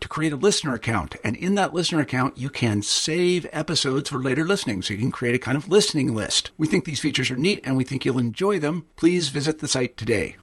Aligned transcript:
to 0.00 0.08
create 0.08 0.32
a 0.32 0.36
listener 0.36 0.74
account. 0.74 1.16
And 1.24 1.36
in 1.36 1.54
that 1.56 1.74
listener 1.74 2.00
account, 2.00 2.38
you 2.38 2.50
can 2.50 2.82
save 2.82 3.46
episodes 3.52 4.10
for 4.10 4.18
later 4.18 4.44
listening. 4.44 4.82
So 4.82 4.94
you 4.94 5.00
can 5.00 5.10
create 5.10 5.34
a 5.34 5.38
kind 5.38 5.56
of 5.56 5.68
listening 5.68 6.14
list. 6.14 6.50
We 6.56 6.66
think 6.66 6.84
these 6.84 7.00
features 7.00 7.30
are 7.30 7.36
neat 7.36 7.60
and 7.64 7.76
we 7.76 7.84
think 7.84 8.04
you'll 8.04 8.18
enjoy 8.18 8.58
them. 8.58 8.86
Please 8.96 9.28
visit 9.28 9.58
the 9.58 9.68
site 9.68 9.96
today. 9.96 10.36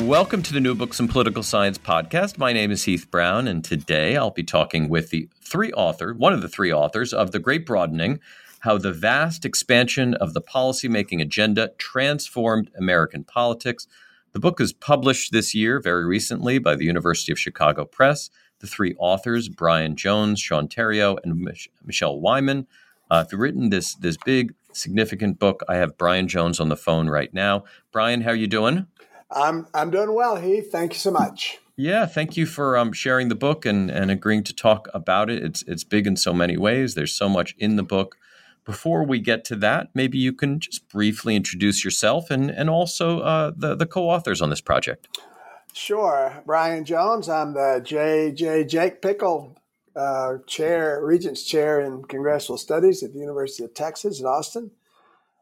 Welcome 0.00 0.42
to 0.42 0.52
the 0.52 0.60
New 0.60 0.74
Books 0.74 1.00
in 1.00 1.08
Political 1.08 1.42
Science 1.42 1.78
podcast. 1.78 2.36
My 2.36 2.52
name 2.52 2.70
is 2.70 2.84
Heath 2.84 3.10
Brown, 3.10 3.48
and 3.48 3.64
today 3.64 4.14
I'll 4.14 4.30
be 4.30 4.44
talking 4.44 4.90
with 4.90 5.08
the 5.08 5.26
three 5.40 5.72
author, 5.72 6.12
one 6.12 6.34
of 6.34 6.42
the 6.42 6.50
three 6.50 6.70
authors 6.70 7.14
of 7.14 7.32
The 7.32 7.38
Great 7.38 7.64
Broadening 7.64 8.20
How 8.60 8.76
the 8.76 8.92
Vast 8.92 9.46
Expansion 9.46 10.12
of 10.12 10.34
the 10.34 10.42
Policymaking 10.42 11.22
Agenda 11.22 11.70
Transformed 11.78 12.70
American 12.76 13.24
Politics. 13.24 13.88
The 14.36 14.40
book 14.40 14.60
is 14.60 14.74
published 14.74 15.32
this 15.32 15.54
year, 15.54 15.80
very 15.80 16.04
recently, 16.04 16.58
by 16.58 16.76
the 16.76 16.84
University 16.84 17.32
of 17.32 17.38
Chicago 17.38 17.86
Press. 17.86 18.28
The 18.58 18.66
three 18.66 18.94
authors, 18.98 19.48
Bryan 19.48 19.96
Jones, 19.96 20.40
Sean 20.40 20.68
Theriault, 20.68 21.20
and 21.24 21.40
Mich- 21.40 21.70
Michelle 21.86 22.20
Whyman, 22.20 22.66
uh, 23.10 23.24
have 23.24 23.32
written 23.32 23.70
this, 23.70 23.94
this 23.94 24.18
big, 24.26 24.52
significant 24.72 25.38
book. 25.38 25.62
I 25.70 25.76
have 25.76 25.96
Bryan 25.96 26.28
Jones 26.28 26.60
on 26.60 26.68
the 26.68 26.76
phone 26.76 27.08
right 27.08 27.32
now. 27.32 27.64
Bryan, 27.92 28.20
how 28.20 28.32
are 28.32 28.34
you 28.34 28.46
doing? 28.46 28.88
I'm 29.30 29.68
I'm 29.72 29.90
doing 29.90 30.14
well, 30.14 30.36
Heath. 30.36 30.68
Thank 30.70 30.92
you 30.92 30.98
so 30.98 31.12
much. 31.12 31.56
Yeah, 31.74 32.04
thank 32.04 32.36
you 32.36 32.44
for 32.44 32.76
um, 32.76 32.92
sharing 32.92 33.28
the 33.28 33.34
book 33.34 33.64
and, 33.64 33.90
and 33.90 34.10
agreeing 34.10 34.44
to 34.44 34.54
talk 34.54 34.86
about 34.92 35.30
it. 35.30 35.42
It's 35.42 35.62
it's 35.62 35.82
big 35.82 36.06
in 36.06 36.14
so 36.14 36.34
many 36.34 36.58
ways. 36.58 36.94
There's 36.94 37.14
so 37.14 37.30
much 37.30 37.54
in 37.56 37.76
the 37.76 37.82
book. 37.82 38.18
Before 38.66 39.04
we 39.04 39.20
get 39.20 39.44
to 39.46 39.56
that, 39.56 39.90
maybe 39.94 40.18
you 40.18 40.32
can 40.32 40.60
just 40.60 40.88
briefly 40.88 41.36
introduce 41.36 41.84
yourself 41.84 42.30
and 42.30 42.50
and 42.50 42.68
also 42.68 43.20
uh, 43.20 43.52
the 43.56 43.74
the 43.76 43.86
co-authors 43.86 44.42
on 44.42 44.50
this 44.50 44.60
project. 44.60 45.08
Sure, 45.72 46.42
Bryan 46.44 46.84
Jones. 46.84 47.28
I'm 47.28 47.54
the 47.54 47.80
J. 47.84 48.32
J. 48.32 48.64
Jake 48.64 49.00
Pickle 49.00 49.56
uh, 49.94 50.38
Chair, 50.46 51.00
Regents 51.02 51.44
Chair 51.44 51.80
in 51.80 52.04
Congressional 52.04 52.58
Studies 52.58 53.02
at 53.02 53.12
the 53.12 53.18
University 53.18 53.64
of 53.64 53.74
Texas 53.74 54.20
in 54.20 54.26
Austin. 54.26 54.70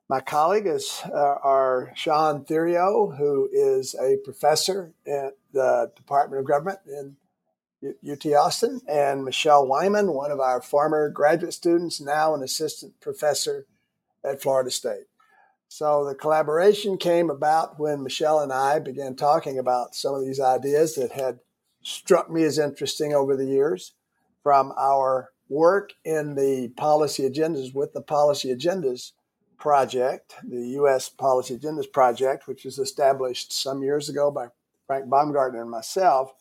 My 0.08 0.20
colleague 0.20 0.66
is 0.66 1.00
uh, 1.06 1.36
our 1.42 1.92
Sean 1.96 2.44
Theriault, 2.44 3.16
who 3.16 3.48
is 3.52 3.94
a 3.94 4.18
professor 4.22 4.92
at 5.06 5.36
the 5.52 5.90
Department 5.96 6.40
of 6.40 6.46
Government 6.46 6.80
in 6.86 7.16
UT 7.84 8.26
Austin, 8.26 8.80
and 8.88 9.24
Michelle 9.24 9.66
Whyman, 9.66 10.12
one 10.12 10.30
of 10.30 10.40
our 10.40 10.60
former 10.60 11.08
graduate 11.10 11.54
students, 11.54 12.00
now 12.00 12.34
an 12.34 12.42
assistant 12.42 13.00
professor 13.00 13.66
at 14.24 14.42
Florida 14.42 14.70
State. 14.70 15.06
So 15.68 16.04
the 16.04 16.14
collaboration 16.14 16.98
came 16.98 17.30
about 17.30 17.80
when 17.80 18.02
Michelle 18.02 18.40
and 18.40 18.52
I 18.52 18.78
began 18.78 19.16
talking 19.16 19.58
about 19.58 19.94
some 19.94 20.14
of 20.14 20.24
these 20.24 20.40
ideas 20.40 20.94
that 20.94 21.12
had 21.12 21.40
struck 21.82 22.30
me 22.30 22.44
as 22.44 22.58
interesting 22.58 23.12
over 23.12 23.36
the 23.36 23.46
years 23.46 23.92
from 24.42 24.72
our 24.78 25.30
work 25.48 25.92
in 26.04 26.34
the 26.34 26.68
policy 26.76 27.28
agendas 27.28 27.74
with 27.74 27.92
the 27.92 28.00
policy 28.00 28.54
agendas 28.54 29.12
project, 29.64 30.34
the 30.46 30.68
U.S. 30.80 31.08
Policy 31.08 31.56
Agendas 31.58 31.90
Project, 31.90 32.46
which 32.46 32.64
was 32.64 32.78
established 32.78 33.50
some 33.50 33.82
years 33.82 34.10
ago 34.10 34.30
by 34.30 34.48
Frank 34.86 35.08
Baumgartner 35.08 35.62
and 35.62 35.70
myself. 35.70 36.34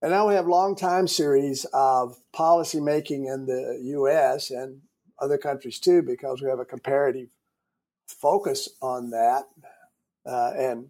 And 0.00 0.12
now 0.12 0.28
we 0.28 0.34
have 0.34 0.46
long 0.46 0.76
time 0.76 1.08
series 1.08 1.66
of 1.72 2.16
policy 2.32 2.80
making 2.80 3.26
in 3.26 3.46
the 3.46 3.80
U.S. 3.82 4.50
and 4.50 4.82
other 5.18 5.38
countries 5.38 5.80
too, 5.80 6.02
because 6.02 6.40
we 6.40 6.48
have 6.48 6.60
a 6.60 6.64
comparative 6.64 7.28
focus 8.06 8.68
on 8.80 9.10
that 9.10 9.44
uh, 10.24 10.52
and 10.56 10.88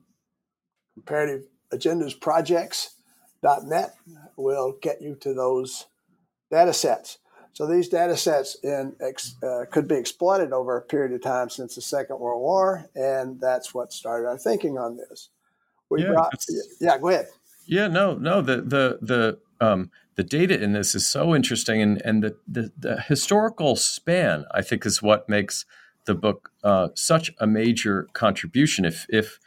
comparative 0.95 1.45
agendas 1.73 2.19
projects.net 2.19 3.95
will 4.37 4.77
get 4.83 5.01
you 5.01 5.15
to 5.17 5.33
those 5.33 5.87
data 6.51 6.73
sets. 6.73 7.19
So 7.53 7.67
these 7.67 7.89
data 7.89 8.17
sets 8.17 8.57
in, 8.63 8.95
uh, 9.43 9.65
could 9.71 9.89
be 9.89 9.97
exploited 9.97 10.53
over 10.53 10.77
a 10.77 10.83
period 10.83 11.13
of 11.13 11.23
time 11.23 11.51
since 11.51 11.75
the 11.75 11.81
Second 11.81 12.21
World 12.21 12.41
War, 12.41 12.89
and 12.95 13.41
that's 13.41 13.75
what 13.75 13.93
started 13.93 14.29
our 14.29 14.39
thinking 14.39 14.79
on 14.79 14.97
this. 14.97 15.31
We 15.91 16.03
yeah, 16.03 16.09
brought, 16.09 16.35
yeah, 16.81 16.99
go 16.99 17.09
ahead. 17.09 17.29
Yeah, 17.69 17.87
no, 17.87 18.15
no, 18.15 18.41
the 18.41 18.63
the 18.63 18.99
the 19.03 19.39
um, 19.61 19.91
the 20.17 20.25
data 20.25 20.61
in 20.61 20.73
this 20.73 20.95
is 20.95 21.07
so 21.07 21.35
interesting, 21.35 21.83
and 21.83 22.01
and 22.03 22.23
the, 22.23 22.37
the, 22.49 22.73
the 22.79 23.01
historical 23.03 23.77
span 23.77 24.47
I 24.53 24.63
think 24.63 24.87
is 24.87 25.03
what 25.03 25.29
makes 25.29 25.67
the 26.07 26.15
book 26.15 26.51
uh, 26.65 26.89
such 26.95 27.31
a 27.39 27.47
major 27.47 28.09
contribution. 28.15 28.87
If 28.87 29.05
if 29.11 29.39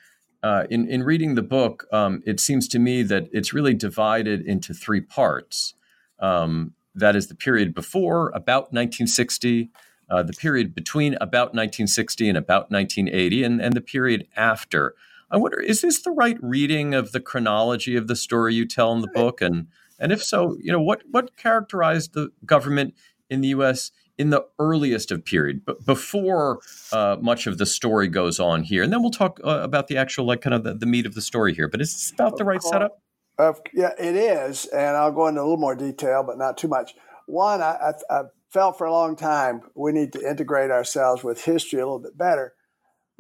uh, 0.43 0.65
in 0.69 0.87
in 0.87 1.01
reading 1.01 1.33
the 1.33 1.41
book, 1.41 1.87
um, 1.91 2.21
it 2.23 2.39
seems 2.39 2.67
to 2.69 2.79
me 2.79 3.01
that 3.01 3.27
it's 3.31 3.53
really 3.53 3.73
divided 3.73 4.41
into 4.45 4.71
three 4.71 5.01
parts. 5.01 5.73
Um, 6.19 6.75
that 6.93 7.15
is 7.15 7.25
the 7.25 7.35
period 7.35 7.73
before 7.73 8.29
about 8.35 8.65
1960, 8.71 9.71
uh, 10.11 10.21
the 10.21 10.33
period 10.33 10.75
between 10.75 11.15
about 11.15 11.55
1960 11.55 12.29
and 12.29 12.37
about 12.37 12.69
1980, 12.69 13.43
and, 13.43 13.59
and 13.59 13.73
the 13.73 13.81
period 13.81 14.27
after. 14.35 14.93
I 15.31 15.37
wonder, 15.37 15.59
is 15.59 15.81
this 15.81 16.01
the 16.01 16.11
right 16.11 16.37
reading 16.41 16.93
of 16.93 17.13
the 17.13 17.21
chronology 17.21 17.95
of 17.95 18.07
the 18.07 18.15
story 18.15 18.53
you 18.53 18.65
tell 18.65 18.91
in 18.93 19.01
the 19.01 19.07
book? 19.07 19.41
And 19.41 19.67
and 19.97 20.11
if 20.11 20.23
so, 20.23 20.57
you 20.59 20.71
know, 20.71 20.81
what 20.81 21.03
what 21.09 21.37
characterized 21.37 22.13
the 22.13 22.31
government 22.45 22.95
in 23.29 23.41
the 23.41 23.49
U.S. 23.49 23.91
in 24.17 24.29
the 24.29 24.45
earliest 24.59 25.09
of 25.11 25.23
period, 25.23 25.63
but 25.63 25.85
before 25.85 26.59
uh, 26.91 27.17
much 27.21 27.47
of 27.47 27.57
the 27.57 27.65
story 27.65 28.09
goes 28.09 28.39
on 28.39 28.63
here? 28.63 28.83
And 28.83 28.91
then 28.91 29.01
we'll 29.01 29.11
talk 29.11 29.39
uh, 29.43 29.61
about 29.61 29.87
the 29.87 29.97
actual, 29.97 30.25
like, 30.25 30.41
kind 30.41 30.53
of 30.53 30.63
the, 30.63 30.73
the 30.73 30.85
meat 30.85 31.05
of 31.05 31.15
the 31.15 31.21
story 31.21 31.53
here. 31.53 31.69
But 31.69 31.81
is 31.81 31.93
this 31.93 32.11
about 32.11 32.37
the 32.37 32.43
right 32.43 32.61
setup? 32.61 33.01
Uh, 33.37 33.53
yeah, 33.73 33.93
it 33.97 34.15
is, 34.15 34.65
and 34.65 34.97
I'll 34.97 35.11
go 35.11 35.27
into 35.27 35.39
a 35.39 35.43
little 35.43 35.57
more 35.57 35.75
detail, 35.75 36.23
but 36.23 36.37
not 36.37 36.57
too 36.57 36.67
much. 36.67 36.93
One, 37.25 37.61
I, 37.61 37.93
I, 38.09 38.15
I, 38.15 38.21
felt 38.49 38.77
for 38.77 38.85
a 38.85 38.91
long 38.91 39.15
time 39.15 39.61
we 39.75 39.93
need 39.93 40.11
to 40.11 40.29
integrate 40.29 40.71
ourselves 40.71 41.23
with 41.23 41.41
history 41.45 41.79
a 41.79 41.85
little 41.85 41.99
bit 41.99 42.17
better, 42.17 42.53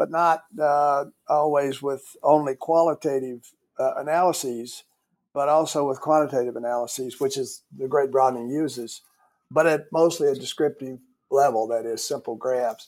but 0.01 0.09
not 0.09 0.45
uh, 0.59 1.05
always 1.27 1.79
with 1.79 2.15
only 2.23 2.55
qualitative 2.55 3.51
uh, 3.79 3.93
analyses, 3.97 4.83
but 5.31 5.47
also 5.47 5.87
with 5.87 6.01
quantitative 6.01 6.55
analyses, 6.55 7.19
which 7.19 7.37
is 7.37 7.61
the 7.77 7.87
great 7.87 8.09
broadening 8.09 8.49
uses, 8.49 9.01
but 9.51 9.67
at 9.67 9.85
mostly 9.91 10.27
a 10.27 10.33
descriptive 10.33 10.97
level, 11.29 11.67
that 11.67 11.85
is 11.85 12.03
simple 12.03 12.35
graphs. 12.35 12.87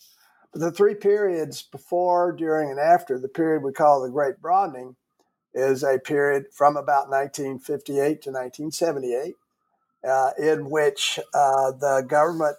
But 0.51 0.61
the 0.61 0.71
three 0.71 0.95
periods 0.95 1.61
before, 1.61 2.31
during, 2.31 2.71
and 2.71 2.79
after 2.79 3.19
the 3.19 3.27
period 3.27 3.61
we 3.61 3.73
call 3.73 4.01
the 4.01 4.09
Great 4.09 4.41
Broadening 4.41 4.95
is 5.53 5.83
a 5.83 5.99
period 5.99 6.45
from 6.51 6.75
about 6.75 7.11
1958 7.11 8.23
to 8.23 8.31
1978, 8.31 9.35
uh, 10.03 10.31
in 10.39 10.67
which 10.67 11.19
uh, 11.35 11.73
the 11.73 12.03
government 12.07 12.57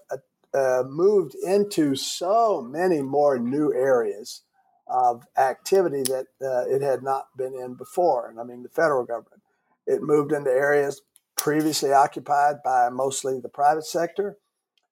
uh, 0.55 0.85
moved 0.87 1.35
into 1.35 1.97
so 1.97 2.63
many 2.63 3.03
more 3.03 3.37
new 3.37 3.75
areas 3.75 4.43
of 4.87 5.25
activity 5.39 6.03
that 6.03 6.27
uh, 6.43 6.69
it 6.69 6.83
had 6.83 7.03
not 7.03 7.29
been 7.37 7.55
in 7.55 7.75
before. 7.75 8.29
And 8.29 8.39
I 8.39 8.45
mean, 8.45 8.63
the 8.63 8.69
federal 8.69 9.05
government. 9.05 9.43
It 9.87 10.03
moved 10.03 10.33
into 10.33 10.51
areas 10.51 11.03
previously 11.37 11.93
occupied 11.93 12.57
by 12.65 12.89
mostly 12.91 13.41
the 13.41 13.49
private 13.49 13.85
sector 13.85 14.39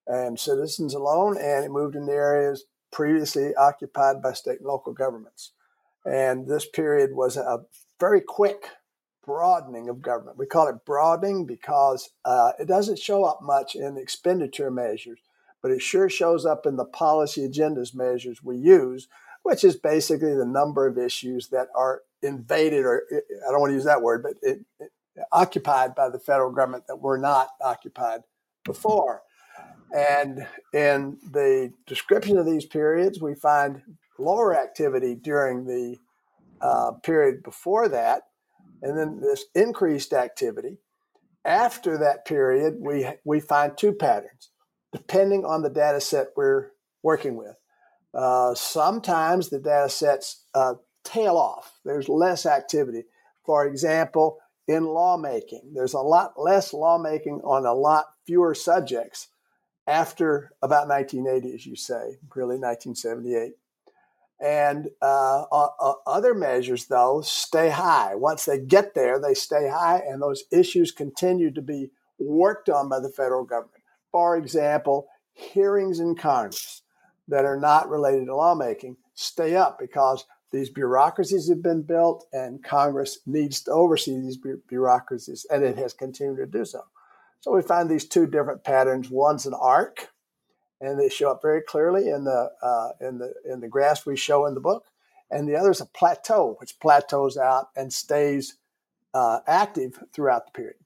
and 0.07 0.39
citizens 0.39 0.95
alone, 0.95 1.37
and 1.39 1.65
it 1.65 1.71
moved 1.71 1.97
into 1.97 2.13
areas 2.13 2.65
previously 2.91 3.55
occupied 3.55 4.23
by 4.23 4.33
state 4.33 4.59
and 4.59 4.67
local 4.67 4.93
governments. 4.93 5.53
And 6.05 6.47
this 6.47 6.67
period 6.67 7.11
was 7.15 7.37
a 7.37 7.65
very 8.01 8.21
quick 8.21 8.67
broadening 9.25 9.89
of 9.89 10.03
government. 10.03 10.37
We 10.37 10.47
call 10.47 10.69
it 10.69 10.85
broadening 10.85 11.47
because 11.47 12.11
uh, 12.25 12.53
it 12.59 12.67
doesn't 12.67 12.99
show 12.99 13.25
up 13.25 13.41
much 13.41 13.75
in 13.75 13.97
expenditure 13.97 14.71
measures, 14.71 15.21
but 15.63 15.71
it 15.71 15.81
sure 15.81 16.09
shows 16.09 16.45
up 16.45 16.67
in 16.67 16.77
the 16.77 16.85
policy 16.85 17.49
agendas 17.49 17.95
measures 17.95 18.43
we 18.43 18.57
use, 18.57 19.09
which 19.43 19.65
is 19.65 19.77
basically 19.77 20.35
the 20.35 20.47
number 20.47 20.87
of 20.87 20.99
issues 20.99 21.49
that 21.49 21.69
are 21.75 22.03
invaded, 22.23 22.85
or 22.85 23.03
I 23.11 23.51
don't 23.51 23.61
want 23.61 23.71
to 23.71 23.75
use 23.75 23.85
that 23.85 24.03
word, 24.03 24.23
but 24.23 24.35
it, 24.43 24.65
it, 24.79 24.93
occupied 25.31 25.95
by 25.95 26.09
the 26.09 26.19
federal 26.19 26.51
government 26.51 26.87
that 26.87 26.97
were 26.97 27.19
not 27.19 27.49
occupied 27.61 28.23
before. 28.65 29.23
And 29.95 30.47
in 30.73 31.19
the 31.31 31.73
description 31.87 32.39
of 32.39 32.47
these 32.47 32.65
periods, 32.65 33.21
we 33.21 33.35
find 33.35 33.83
lower 34.19 34.57
activity 34.57 35.15
during 35.15 35.67
the 35.67 35.99
uh, 36.63 36.93
period 37.03 37.43
before 37.43 37.89
that, 37.89 38.23
and 38.81 38.97
then 38.97 39.21
this 39.21 39.45
increased 39.55 40.13
activity. 40.13 40.79
After 41.45 41.99
that 41.99 42.25
period, 42.25 42.77
we, 42.81 43.07
we 43.25 43.41
find 43.41 43.77
two 43.77 43.93
patterns, 43.93 44.51
depending 44.93 45.45
on 45.45 45.63
the 45.63 45.71
data 45.71 46.01
set 46.01 46.29
we're 46.37 46.71
working 47.03 47.37
with. 47.37 47.57
Uh, 48.15 48.55
sometimes 48.55 49.49
the 49.49 49.59
data 49.59 49.89
sets 49.89 50.45
uh, 50.55 50.75
tail 51.05 51.37
off, 51.37 51.79
there's 51.85 52.09
less 52.09 52.47
activity. 52.47 53.05
For 53.45 53.67
example, 53.67 54.39
in 54.69 54.85
lawmaking, 54.85 55.73
there's 55.75 55.95
a 55.95 56.01
lot 56.01 56.35
less 56.39 56.73
lawmaking 56.73 57.41
on 57.43 57.67
a 57.67 57.75
lot 57.75 58.07
fewer 58.27 58.55
subjects 58.55 59.29
after 59.87 60.53
about 60.63 60.89
1980, 60.89 61.55
as 61.55 61.67
you 61.67 61.75
say, 61.75 62.19
really 62.35 62.59
1978. 62.59 63.55
And 64.41 64.91
uh, 65.01 65.45
other 66.07 66.35
measures, 66.35 66.87
though, 66.87 67.21
stay 67.21 67.71
high. 67.71 68.15
Once 68.15 68.45
they 68.45 68.59
get 68.59 68.95
there, 68.95 69.21
they 69.21 69.35
stay 69.35 69.69
high, 69.69 70.03
and 70.07 70.21
those 70.21 70.45
issues 70.51 70.91
continue 70.91 71.53
to 71.53 71.63
be 71.63 71.91
worked 72.19 72.69
on 72.69 72.89
by 72.89 73.01
the 73.01 73.09
federal 73.09 73.45
government. 73.45 73.83
For 74.11 74.37
example, 74.37 75.07
hearings 75.33 76.01
in 76.01 76.17
Congress 76.17 76.82
that 77.29 77.45
are 77.45 77.59
not 77.59 77.89
related 77.89 78.27
to 78.27 78.37
lawmaking 78.37 78.97
stay 79.15 79.57
up 79.57 79.79
because 79.79 80.25
these 80.51 80.71
bureaucracies 80.71 81.49
have 81.49 81.63
been 81.63 81.83
built, 81.83 82.27
and 82.33 82.63
Congress 82.63 83.21
needs 83.27 83.63
to 83.63 83.71
oversee 83.71 84.21
these 84.21 84.39
bureaucracies, 84.69 85.47
and 85.51 85.65
it 85.65 85.79
has 85.79 85.95
continued 85.95 86.37
to 86.37 86.47
do 86.47 86.65
so. 86.65 86.83
So 87.41 87.53
we 87.53 87.63
find 87.63 87.89
these 87.89 88.07
two 88.07 88.27
different 88.27 88.63
patterns. 88.63 89.11
One's 89.11 89.47
an 89.47 89.55
arc, 89.55 90.11
and 90.81 91.01
they 91.01 91.09
show 91.09 91.31
up 91.31 91.41
very 91.43 91.63
clearly 91.63 92.09
in 92.09 92.25
the 92.25 92.51
uh, 92.63 92.91
in 93.01 93.19
the 93.19 93.33
in 93.51 93.61
the 93.61 93.69
graphs 93.69 94.05
we 94.05 94.17
show 94.17 94.47
in 94.47 94.55
the 94.55 94.61
book. 94.61 94.85
And 95.31 95.49
the 95.49 95.57
other 95.57 95.71
is 95.71 95.81
a 95.81 95.87
plateau, 95.87 96.57
which 96.61 96.79
plateaus 96.79 97.39
out 97.39 97.71
and 97.75 97.91
stays 97.91 98.59
uh, 99.15 99.41
active 99.47 99.99
throughout 100.13 100.45
the 100.45 100.53
period. 100.53 100.77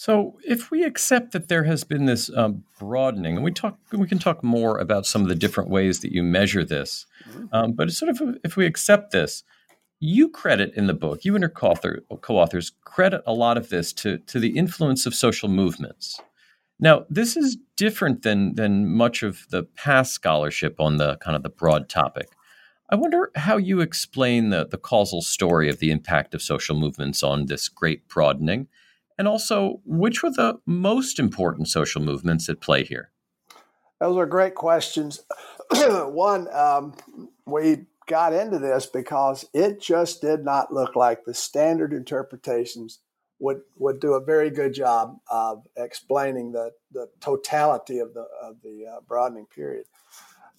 So, 0.00 0.38
if 0.42 0.70
we 0.70 0.82
accept 0.82 1.32
that 1.32 1.48
there 1.48 1.64
has 1.64 1.84
been 1.84 2.06
this 2.06 2.30
um, 2.34 2.64
broadening, 2.78 3.36
and 3.36 3.44
we 3.44 3.50
talk, 3.50 3.76
we 3.92 4.08
can 4.08 4.18
talk 4.18 4.42
more 4.42 4.78
about 4.78 5.04
some 5.04 5.20
of 5.20 5.28
the 5.28 5.34
different 5.34 5.68
ways 5.68 6.00
that 6.00 6.10
you 6.10 6.22
measure 6.22 6.64
this. 6.64 7.04
Mm-hmm. 7.28 7.44
Um, 7.52 7.72
but 7.72 7.92
sort 7.92 8.08
of, 8.08 8.38
if 8.42 8.56
we 8.56 8.64
accept 8.64 9.10
this, 9.10 9.44
you 9.98 10.30
credit 10.30 10.72
in 10.74 10.86
the 10.86 10.94
book, 10.94 11.26
you 11.26 11.34
and 11.34 11.42
your 11.42 11.50
co-author, 11.50 12.00
co-authors 12.22 12.72
credit 12.82 13.20
a 13.26 13.34
lot 13.34 13.58
of 13.58 13.68
this 13.68 13.92
to 13.92 14.16
to 14.20 14.40
the 14.40 14.56
influence 14.56 15.04
of 15.04 15.14
social 15.14 15.50
movements. 15.50 16.18
Now, 16.78 17.04
this 17.10 17.36
is 17.36 17.58
different 17.76 18.22
than 18.22 18.54
than 18.54 18.88
much 18.88 19.22
of 19.22 19.44
the 19.50 19.64
past 19.64 20.14
scholarship 20.14 20.76
on 20.80 20.96
the 20.96 21.18
kind 21.18 21.36
of 21.36 21.42
the 21.42 21.50
broad 21.50 21.90
topic. 21.90 22.30
I 22.88 22.94
wonder 22.94 23.30
how 23.34 23.58
you 23.58 23.82
explain 23.82 24.48
the, 24.48 24.66
the 24.66 24.78
causal 24.78 25.20
story 25.20 25.68
of 25.68 25.78
the 25.78 25.90
impact 25.90 26.34
of 26.34 26.40
social 26.40 26.74
movements 26.74 27.22
on 27.22 27.46
this 27.46 27.68
great 27.68 28.08
broadening, 28.08 28.68
and 29.20 29.28
also 29.28 29.82
which 29.84 30.22
were 30.22 30.30
the 30.30 30.58
most 30.64 31.18
important 31.18 31.68
social 31.68 32.00
movements 32.00 32.48
at 32.48 32.58
play 32.58 32.82
here. 32.84 33.10
Those 34.00 34.16
are 34.16 34.24
great 34.24 34.54
questions. 34.54 35.20
One, 35.70 36.48
um, 36.54 36.94
we 37.44 37.84
got 38.06 38.32
into 38.32 38.58
this 38.58 38.86
because 38.86 39.44
it 39.52 39.78
just 39.78 40.22
did 40.22 40.42
not 40.42 40.72
look 40.72 40.96
like 40.96 41.26
the 41.26 41.34
standard 41.34 41.92
interpretations 41.92 43.00
would 43.38 43.60
would 43.76 44.00
do 44.00 44.14
a 44.14 44.24
very 44.24 44.48
good 44.48 44.72
job 44.72 45.18
of 45.30 45.66
explaining 45.76 46.52
the, 46.52 46.70
the 46.90 47.10
totality 47.20 47.98
of 47.98 48.14
the 48.14 48.26
of 48.42 48.62
the 48.62 48.86
uh, 48.86 49.00
broadening 49.06 49.44
period. 49.54 49.84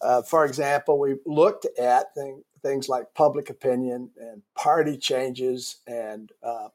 Uh, 0.01 0.21
for 0.21 0.45
example, 0.45 0.99
we 0.99 1.15
looked 1.25 1.65
at 1.79 2.13
thing, 2.13 2.43
things 2.61 2.87
like 2.87 3.15
public 3.15 3.49
opinion 3.49 4.11
and 4.19 4.43
party 4.53 4.97
changes 4.97 5.77
and 5.87 6.31
uh, 6.43 6.67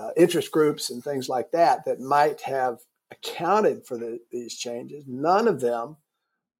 uh, 0.00 0.10
interest 0.16 0.50
groups 0.50 0.90
and 0.90 1.02
things 1.02 1.28
like 1.28 1.50
that 1.50 1.84
that 1.84 2.00
might 2.00 2.40
have 2.40 2.78
accounted 3.10 3.84
for 3.86 3.98
the, 3.98 4.18
these 4.30 4.56
changes. 4.56 5.04
None 5.06 5.46
of 5.46 5.60
them 5.60 5.96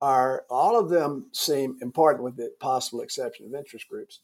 are. 0.00 0.44
All 0.50 0.78
of 0.78 0.90
them 0.90 1.30
seem 1.32 1.78
important, 1.80 2.24
with 2.24 2.36
the 2.36 2.52
possible 2.60 3.00
exception 3.00 3.46
of 3.46 3.54
interest 3.54 3.88
groups. 3.88 4.20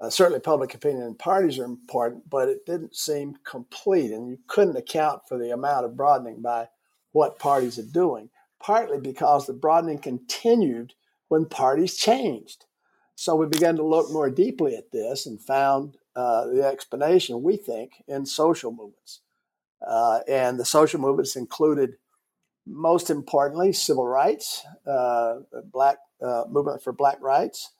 Uh, 0.00 0.10
certainly, 0.10 0.40
public 0.40 0.74
opinion 0.74 1.04
and 1.04 1.18
parties 1.18 1.58
are 1.58 1.64
important, 1.64 2.28
but 2.28 2.48
it 2.48 2.66
didn't 2.66 2.94
seem 2.94 3.36
complete, 3.44 4.10
and 4.10 4.28
you 4.28 4.38
couldn't 4.48 4.76
account 4.76 5.22
for 5.28 5.38
the 5.38 5.50
amount 5.50 5.84
of 5.84 5.96
broadening 5.96 6.40
by 6.40 6.68
what 7.12 7.38
parties 7.38 7.78
are 7.78 7.92
doing. 7.92 8.28
Partly 8.60 9.00
because 9.00 9.46
the 9.46 9.52
broadening 9.52 9.98
continued 9.98 10.94
when 11.28 11.46
parties 11.46 11.96
changed. 11.96 12.66
So 13.16 13.34
we 13.34 13.46
began 13.46 13.76
to 13.76 13.84
look 13.84 14.10
more 14.10 14.30
deeply 14.30 14.76
at 14.76 14.92
this 14.92 15.26
and 15.26 15.40
found 15.40 15.96
uh, 16.14 16.46
the 16.46 16.64
explanation, 16.64 17.42
we 17.42 17.56
think, 17.56 18.02
in 18.06 18.26
social 18.26 18.70
movements. 18.70 19.20
Uh, 19.86 20.20
and 20.28 20.58
the 20.58 20.64
social 20.64 21.00
movements 21.00 21.36
included, 21.36 21.94
most 22.66 23.10
importantly, 23.10 23.72
civil 23.72 24.06
rights, 24.06 24.64
uh, 24.86 25.40
black 25.72 25.98
uh, 26.22 26.44
movement 26.48 26.82
for 26.82 26.92
black 26.92 27.20
rights, 27.20 27.72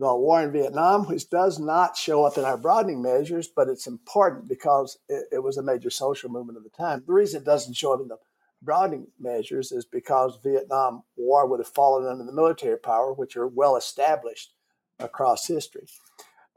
the 0.00 0.16
war 0.16 0.42
in 0.42 0.50
Vietnam, 0.50 1.06
which 1.06 1.28
does 1.28 1.58
not 1.58 1.96
show 1.96 2.24
up 2.24 2.38
in 2.38 2.44
our 2.44 2.56
broadening 2.56 3.02
measures, 3.02 3.48
but 3.54 3.68
it's 3.68 3.86
important 3.86 4.48
because 4.48 4.98
it, 5.08 5.26
it, 5.32 5.42
was 5.42 5.58
a 5.58 5.62
major 5.62 5.90
social 5.90 6.30
movement 6.30 6.56
of 6.56 6.64
the 6.64 6.70
time. 6.70 7.02
The 7.06 7.12
reason 7.12 7.42
it 7.42 7.44
doesn't 7.44 7.74
show 7.74 7.92
up 7.92 8.00
in 8.00 8.08
the 8.08 8.16
broadening 8.62 9.08
measures 9.18 9.72
is 9.72 9.84
because 9.84 10.38
Vietnam 10.42 11.02
War 11.16 11.46
would 11.46 11.60
have 11.60 11.68
fallen 11.68 12.06
under 12.06 12.24
the 12.24 12.32
military 12.32 12.78
power, 12.78 13.12
which 13.12 13.36
are 13.36 13.46
well 13.46 13.76
established 13.76 14.52
across 14.98 15.46
history. 15.46 15.86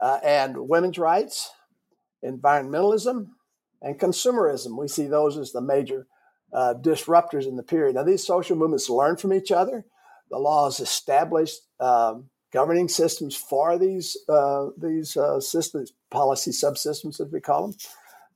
Uh, 0.00 0.18
and 0.22 0.68
women's 0.68 0.98
rights, 0.98 1.50
environmentalism, 2.24 3.28
and 3.80 3.98
consumerism. 3.98 4.78
We 4.78 4.88
see 4.88 5.06
those 5.06 5.36
as 5.36 5.52
the 5.52 5.60
major 5.60 6.06
uh, 6.52 6.74
disruptors 6.74 7.46
in 7.46 7.56
the 7.56 7.62
period. 7.62 7.94
Now, 7.94 8.02
these 8.02 8.26
social 8.26 8.56
movements 8.56 8.88
learn 8.90 9.16
from 9.16 9.32
each 9.32 9.52
other. 9.52 9.84
The 10.30 10.38
laws 10.38 10.80
established 10.80 11.60
um, 11.80 12.30
governing 12.52 12.88
systems 12.88 13.36
for 13.36 13.78
these 13.78 14.16
uh, 14.28 14.68
these 14.78 15.16
uh, 15.16 15.40
systems, 15.40 15.92
policy 16.10 16.50
subsystems, 16.50 17.20
as 17.20 17.30
we 17.30 17.40
call 17.40 17.68
them, 17.68 17.76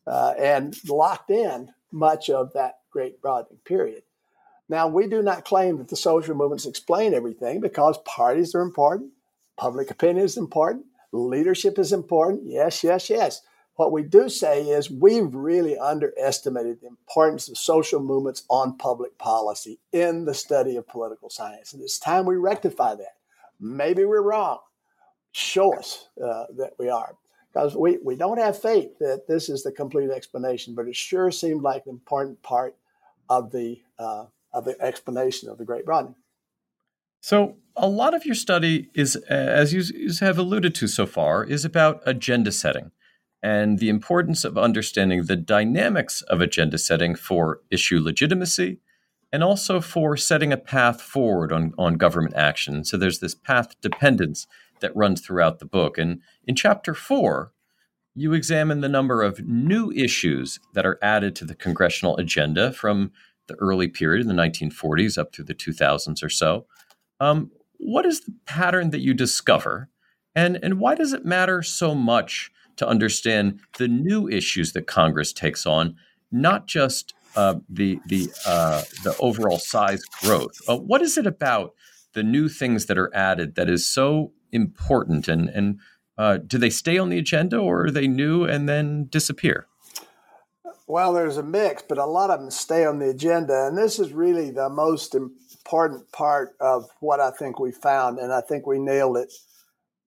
uh, 0.07 0.35
and 0.38 0.77
locked 0.88 1.31
in 1.31 1.71
much 1.91 2.29
of 2.29 2.53
that 2.53 2.79
great 2.91 3.23
broadening 3.23 3.61
period. 3.65 4.03
Now, 4.69 4.87
we 4.88 5.07
do 5.07 5.23
not 5.23 5.47
claim 5.47 5.79
that 5.79 5.88
the 5.88 5.97
social 5.97 6.35
movements 6.35 6.67
explain 6.67 7.15
everything 7.15 7.61
because 7.61 7.97
parties 8.05 8.55
are 8.55 8.61
important, 8.61 9.12
public 9.57 9.91
opinion 9.91 10.27
is 10.27 10.37
important, 10.37 10.85
leadership 11.12 11.79
is 11.79 11.93
important. 11.93 12.43
Yes, 12.45 12.85
yes, 12.85 13.11
yes. 13.11 13.43
What 13.77 13.93
we 13.93 14.03
do 14.03 14.29
say 14.29 14.62
is 14.62 14.91
we've 14.91 15.33
really 15.33 15.79
underestimated 15.79 16.81
the 16.81 16.88
importance 16.88 17.49
of 17.49 17.57
social 17.57 18.00
movements 18.00 18.43
on 18.50 18.77
public 18.77 19.19
policy 19.19 19.79
in 19.93 20.25
the 20.25 20.35
study 20.35 20.77
of 20.77 20.88
political 20.88 21.31
science. 21.31 21.73
And 21.73 21.83
it's 21.83 21.99
time 21.99 22.27
we 22.27 22.35
rectify 22.35 22.97
that. 22.97 23.17
Maybe 23.61 24.05
we're 24.05 24.23
wrong. 24.23 24.59
Show 25.31 25.75
us 25.75 26.09
uh, 26.21 26.47
that 26.57 26.73
we 26.79 26.88
are. 26.88 27.15
Because 27.53 27.77
we, 27.77 27.99
we 28.05 28.17
don't 28.17 28.38
have 28.38 28.61
faith 28.61 28.99
that 28.99 29.29
this 29.29 29.49
is 29.49 29.62
the 29.62 29.73
complete 29.73 30.11
explanation, 30.11 30.75
but 30.75 30.88
it 30.88 30.97
sure 30.97 31.31
seemed 31.31 31.62
like 31.62 31.87
an 31.87 31.93
important 31.93 32.43
part 32.43 32.75
of 33.31 33.53
the, 33.53 33.81
uh, 33.99 34.25
of 34.53 34.65
the 34.65 34.81
explanation 34.81 35.49
of 35.49 35.57
the 35.57 35.65
Great 35.65 35.85
Broadening. 35.85 36.17
So, 37.28 37.56
a 37.76 37.87
lot 37.87 38.14
of 38.14 38.25
your 38.25 38.35
study 38.35 38.88
is, 38.94 39.14
as 39.28 39.75
you 39.75 40.11
have 40.20 40.38
alluded 40.38 40.75
to 40.76 40.88
so 40.88 41.04
far, 41.04 41.44
is 41.44 41.62
about 41.62 42.00
agenda 42.06 42.50
setting 42.50 42.90
and 43.42 43.78
the 43.78 43.90
importance 43.90 44.47
of 44.47 44.56
understanding 44.56 45.25
the 45.25 45.37
dynamics 45.37 46.23
of 46.23 46.40
agenda 46.40 46.78
setting 46.78 47.14
for 47.14 47.61
issue 47.70 48.00
legitimacy 48.00 48.78
and 49.30 49.44
also 49.44 49.78
for 49.82 50.16
setting 50.16 50.54
a 50.54 50.56
path 50.56 51.02
forward 51.02 51.52
on, 51.52 51.75
on 51.76 51.99
government 51.99 52.35
action. 52.35 52.82
So 52.82 52.97
there's 52.97 53.18
this 53.18 53.35
path 53.35 53.78
dependence 53.82 54.47
that 54.80 54.97
runs 54.97 55.20
throughout 55.20 55.58
the 55.58 55.66
book. 55.66 55.99
And 55.99 56.23
in 56.47 56.56
chapter 56.56 56.94
four, 56.94 57.52
you 58.14 58.32
examine 58.32 58.80
the 58.80 58.88
number 58.88 59.23
of 59.23 59.47
new 59.47 59.92
issues 59.92 60.61
that 60.73 60.87
are 60.87 60.99
added 61.02 61.37
to 61.37 61.44
the 61.44 61.54
congressional 61.54 62.16
agenda 62.16 62.73
from 62.73 63.12
the 63.49 63.54
early 63.56 63.88
period 63.88 64.23
in 64.23 64.35
the 64.35 64.42
1940s 64.42 65.18
up 65.18 65.35
through 65.35 65.44
the 65.44 65.54
2000s 65.54 66.23
or 66.23 66.30
so. 66.30 66.64
Um, 67.21 67.51
what 67.79 68.07
is 68.07 68.21
the 68.21 68.35
pattern 68.47 68.91
that 68.91 69.01
you 69.01 69.15
discover, 69.15 69.89
and, 70.35 70.59
and 70.63 70.81
why 70.81 70.95
does 70.95 71.13
it 71.13 71.25
matter 71.25 71.63
so 71.63 71.95
much 71.95 72.51
to 72.77 72.87
understand 72.87 73.61
the 73.79 73.89
new 73.89 74.29
issues 74.29 74.73
that 74.73 74.87
Congress 74.87 75.33
takes 75.33 75.67
on, 75.67 75.97
not 76.31 76.67
just 76.67 77.15
uh, 77.37 77.57
the 77.69 78.01
the 78.07 78.31
uh, 78.47 78.83
the 79.05 79.17
overall 79.19 79.59
size 79.59 80.03
growth? 80.23 80.57
Uh, 80.69 80.77
what 80.77 81.03
is 81.03 81.19
it 81.19 81.27
about 81.27 81.75
the 82.15 82.23
new 82.23 82.49
things 82.49 82.87
that 82.87 82.99
are 82.99 83.15
added 83.15 83.55
that 83.57 83.69
is 83.69 83.89
so 83.89 84.33
important, 84.53 85.29
and 85.29 85.49
and 85.49 85.81
uh, 86.17 86.39
do 86.39 86.59
they 86.59 86.71
stay 86.71 86.99
on 86.99 87.09
the 87.09 87.19
agenda, 87.19 87.59
or 87.59 87.87
are 87.87 87.91
they 87.91 88.07
new 88.07 88.45
and 88.45 88.69
then 88.69 89.07
disappear? 89.11 89.67
Well, 90.90 91.12
there's 91.12 91.37
a 91.37 91.42
mix, 91.42 91.83
but 91.87 91.99
a 91.99 92.07
lot 92.07 92.30
of 92.30 92.40
them 92.40 92.50
stay 92.50 92.87
on 92.87 92.99
the 92.99 93.11
agenda. 93.11 93.66
And 93.66 93.76
this 93.76 93.99
is 93.99 94.14
really 94.14 94.50
the 94.50 94.71
most 94.71 95.14
important 95.14 96.11
part 96.12 96.57
of 96.61 96.88
what 97.00 97.21
I 97.21 97.30
think 97.30 97.59
we 97.59 97.73
found. 97.73 98.18
And 98.18 98.33
I 98.33 98.40
think 98.40 98.66
we 98.66 98.78
nailed 98.78 99.18
it 99.18 99.30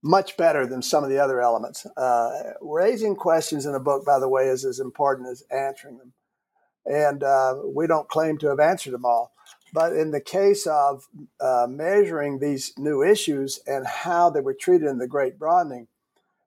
much 0.01 0.37
better 0.37 0.65
than 0.65 0.81
some 0.81 1.03
of 1.03 1.11
the 1.11 1.19
other 1.19 1.39
elements. 1.39 1.85
Uh, 1.95 2.31
raising 2.61 3.15
questions 3.15 3.67
in 3.67 3.75
a 3.75 3.79
book, 3.79 4.03
by 4.03 4.17
the 4.17 4.27
way, 4.27 4.47
is 4.47 4.65
as 4.65 4.79
important 4.79 5.29
as 5.29 5.43
answering 5.51 5.99
them. 5.99 6.13
And 6.87 7.21
uh, 7.23 7.57
we 7.63 7.85
don't 7.85 8.09
claim 8.09 8.39
to 8.39 8.47
have 8.47 8.59
answered 8.59 8.93
them 8.93 9.05
all. 9.05 9.33
But 9.75 9.93
in 9.93 10.09
the 10.09 10.19
case 10.19 10.65
of 10.65 11.07
uh, 11.39 11.67
measuring 11.69 12.39
these 12.39 12.73
new 12.75 13.03
issues 13.03 13.59
and 13.67 13.85
how 13.85 14.31
they 14.31 14.41
were 14.41 14.55
treated 14.55 14.87
in 14.87 14.97
the 14.97 15.07
Great 15.07 15.37
Broadening, 15.37 15.89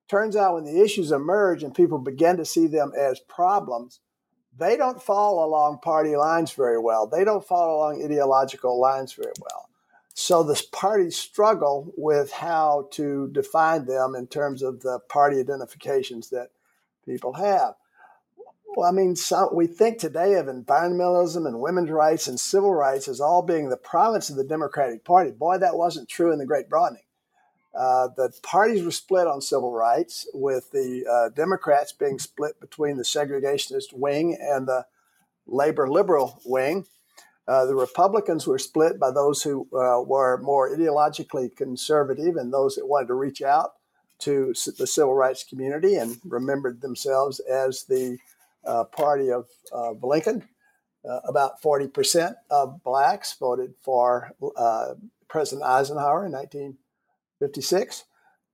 turns 0.09 0.35
out 0.35 0.55
when 0.55 0.65
the 0.65 0.83
issues 0.83 1.13
emerge 1.13 1.63
and 1.63 1.73
people 1.73 1.99
begin 1.99 2.35
to 2.35 2.43
see 2.43 2.67
them 2.67 2.91
as 2.99 3.21
problems, 3.21 4.01
they 4.57 4.77
don't 4.77 5.01
fall 5.01 5.43
along 5.43 5.79
party 5.79 6.15
lines 6.15 6.51
very 6.53 6.79
well. 6.79 7.07
They 7.07 7.23
don't 7.23 7.45
fall 7.45 7.77
along 7.77 8.03
ideological 8.03 8.79
lines 8.79 9.13
very 9.13 9.33
well. 9.39 9.69
So 10.13 10.43
the 10.43 10.61
parties 10.71 11.17
struggle 11.17 11.93
with 11.97 12.31
how 12.31 12.87
to 12.91 13.27
define 13.33 13.85
them 13.85 14.15
in 14.15 14.27
terms 14.27 14.61
of 14.61 14.81
the 14.81 14.99
party 15.09 15.39
identifications 15.39 16.29
that 16.29 16.51
people 17.05 17.33
have. 17.33 17.75
Well, 18.75 18.89
I 18.89 18.93
mean, 18.93 19.15
some, 19.15 19.49
we 19.53 19.67
think 19.67 19.99
today 19.99 20.35
of 20.35 20.47
environmentalism 20.47 21.47
and 21.47 21.61
women's 21.61 21.89
rights 21.89 22.27
and 22.27 22.39
civil 22.39 22.73
rights 22.73 23.07
as 23.07 23.21
all 23.21 23.41
being 23.41 23.69
the 23.69 23.77
province 23.77 24.29
of 24.29 24.35
the 24.35 24.43
Democratic 24.43 25.03
Party. 25.03 25.31
Boy, 25.31 25.57
that 25.57 25.77
wasn't 25.77 26.09
true 26.09 26.31
in 26.31 26.39
the 26.39 26.45
Great 26.45 26.69
Broadening. 26.69 27.04
Uh, 27.75 28.07
the 28.15 28.31
parties 28.41 28.83
were 28.83 28.91
split 28.91 29.27
on 29.27 29.41
civil 29.41 29.71
rights, 29.71 30.27
with 30.33 30.71
the 30.71 31.05
uh, 31.05 31.29
Democrats 31.35 31.91
being 31.91 32.19
split 32.19 32.59
between 32.61 32.95
the 32.95 33.03
segregationist 33.03 33.91
wing 33.93 34.37
and 34.39 34.67
the 34.67 34.85
labor 35.45 35.89
liberal 35.89 36.39
wing. 36.45 36.85
Uh, 37.47 37.65
the 37.65 37.75
Republicans 37.75 38.47
were 38.47 38.57
split 38.57 38.99
by 38.99 39.11
those 39.11 39.43
who 39.43 39.67
uh, 39.73 40.01
were 40.01 40.39
more 40.41 40.75
ideologically 40.75 41.53
conservative 41.55 42.37
and 42.37 42.51
those 42.51 42.75
that 42.75 42.87
wanted 42.87 43.07
to 43.07 43.13
reach 43.13 43.41
out 43.41 43.73
to 44.17 44.53
the 44.77 44.87
civil 44.87 45.13
rights 45.13 45.43
community 45.43 45.95
and 45.95 46.17
remembered 46.23 46.81
themselves 46.81 47.39
as 47.41 47.83
the 47.83 48.17
uh, 48.65 48.85
party 48.85 49.29
of 49.29 49.47
Lincoln. 50.01 50.47
about 51.03 51.61
40% 51.61 52.35
of 52.49 52.81
blacks 52.83 53.35
voted 53.37 53.75
for 53.83 54.31
President 55.27 55.67
Eisenhower 55.67 56.25
in 56.25 56.31
19. 56.31 56.77
56, 57.45 58.05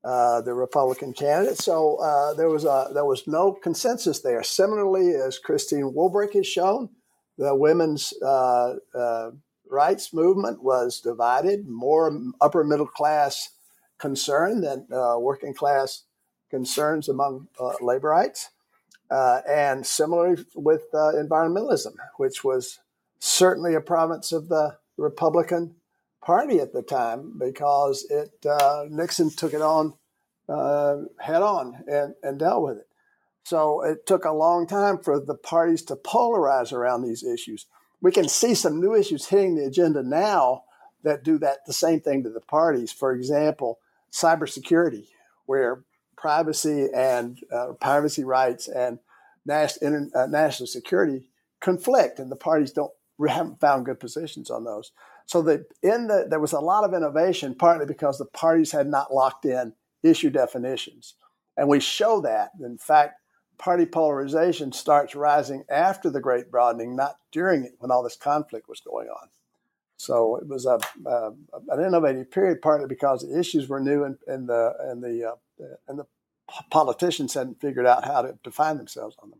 uh, 0.03 0.41
the 0.41 0.53
Republican 0.53 1.13
candidate. 1.13 1.57
So 1.57 1.95
uh, 1.95 2.33
there 2.33 2.49
was 2.49 2.65
a, 2.65 2.89
there 2.93 3.05
was 3.05 3.25
no 3.25 3.53
consensus 3.53 4.19
there. 4.19 4.43
Similarly, 4.43 5.11
as 5.15 5.39
Christine 5.39 5.93
Wolbrecht 5.93 6.33
has 6.33 6.47
shown, 6.47 6.89
the 7.37 7.55
women's 7.55 8.13
uh, 8.21 8.75
uh, 8.93 9.31
rights 9.69 10.13
movement 10.13 10.61
was 10.61 10.99
divided, 10.99 11.67
more 11.67 12.11
upper 12.41 12.65
middle 12.65 12.87
class 12.87 13.51
concern 13.97 14.59
than 14.59 14.87
uh, 14.91 15.17
working 15.17 15.53
class 15.53 16.03
concerns 16.49 17.07
among 17.07 17.47
uh, 17.57 17.73
laborites. 17.81 18.49
and 19.09 19.85
similarly 19.85 20.43
with 20.53 20.83
environmentalism, 20.91 21.93
which 22.17 22.43
was 22.43 22.79
certainly 23.19 23.73
a 23.73 23.81
province 23.81 24.33
of 24.33 24.49
the 24.49 24.77
Republican 24.97 25.75
party 26.21 26.59
at 26.59 26.73
the 26.73 26.81
time 26.81 27.33
because 27.37 28.05
it 28.09 28.45
uh, 28.45 28.85
Nixon 28.89 29.29
took 29.29 29.53
it 29.53 29.61
on 29.61 29.93
uh, 30.47 30.97
head 31.19 31.41
on 31.41 31.83
and, 31.87 32.15
and 32.23 32.39
dealt 32.39 32.63
with 32.63 32.77
it. 32.77 32.87
So 33.43 33.81
it 33.83 34.05
took 34.05 34.25
a 34.25 34.31
long 34.31 34.67
time 34.67 34.99
for 34.99 35.19
the 35.19 35.35
parties 35.35 35.81
to 35.83 35.95
polarize 35.95 36.71
around 36.71 37.01
these 37.01 37.23
issues. 37.23 37.65
We 38.01 38.11
can 38.11 38.27
see 38.27 38.53
some 38.55 38.79
new 38.79 38.93
issues 38.95 39.27
hitting 39.27 39.55
the 39.55 39.65
agenda 39.65 40.03
now 40.03 40.63
that 41.03 41.23
do 41.23 41.37
that 41.39 41.65
the 41.65 41.73
same 41.73 41.99
thing 41.99 42.23
to 42.23 42.29
the 42.29 42.41
parties. 42.41 42.91
For 42.91 43.13
example, 43.13 43.79
cybersecurity, 44.11 45.07
where 45.45 45.83
privacy 46.15 46.87
and 46.93 47.39
uh, 47.51 47.73
privacy 47.79 48.23
rights 48.23 48.67
and 48.67 48.99
national, 49.45 50.09
uh, 50.13 50.27
national 50.27 50.67
security 50.67 51.29
conflict, 51.59 52.19
and 52.19 52.31
the 52.31 52.35
parties 52.35 52.71
don't 52.71 52.91
haven't 53.27 53.59
found 53.59 53.85
good 53.85 53.99
positions 53.99 54.49
on 54.49 54.63
those. 54.63 54.91
So 55.25 55.41
that 55.43 55.65
in 55.81 56.07
the 56.07 56.27
there 56.29 56.39
was 56.39 56.53
a 56.53 56.59
lot 56.59 56.83
of 56.83 56.93
innovation, 56.93 57.55
partly 57.55 57.85
because 57.85 58.17
the 58.17 58.25
parties 58.25 58.71
had 58.71 58.87
not 58.87 59.13
locked 59.13 59.45
in 59.45 59.73
issue 60.03 60.29
definitions, 60.29 61.15
and 61.55 61.67
we 61.67 61.79
show 61.79 62.21
that. 62.21 62.51
In 62.59 62.77
fact, 62.77 63.19
party 63.57 63.85
polarization 63.85 64.71
starts 64.71 65.15
rising 65.15 65.63
after 65.69 66.09
the 66.09 66.19
Great 66.19 66.51
Broadening, 66.51 66.95
not 66.95 67.17
during 67.31 67.63
it 67.63 67.75
when 67.79 67.91
all 67.91 68.03
this 68.03 68.17
conflict 68.17 68.67
was 68.67 68.81
going 68.81 69.07
on. 69.07 69.29
So 69.97 70.37
it 70.37 70.47
was 70.47 70.65
a, 70.65 70.79
uh, 71.05 71.29
an 71.69 71.85
innovative 71.85 72.31
period, 72.31 72.63
partly 72.63 72.87
because 72.87 73.21
the 73.21 73.39
issues 73.39 73.69
were 73.69 73.79
new 73.79 74.03
and, 74.03 74.17
and 74.25 74.49
the 74.49 74.73
and 74.79 75.03
the 75.03 75.33
uh, 75.33 75.65
and 75.87 75.99
the 75.99 76.05
politicians 76.71 77.35
hadn't 77.35 77.61
figured 77.61 77.85
out 77.85 78.03
how 78.03 78.23
to 78.23 78.37
define 78.43 78.77
themselves 78.77 79.15
on 79.21 79.29
them. 79.29 79.39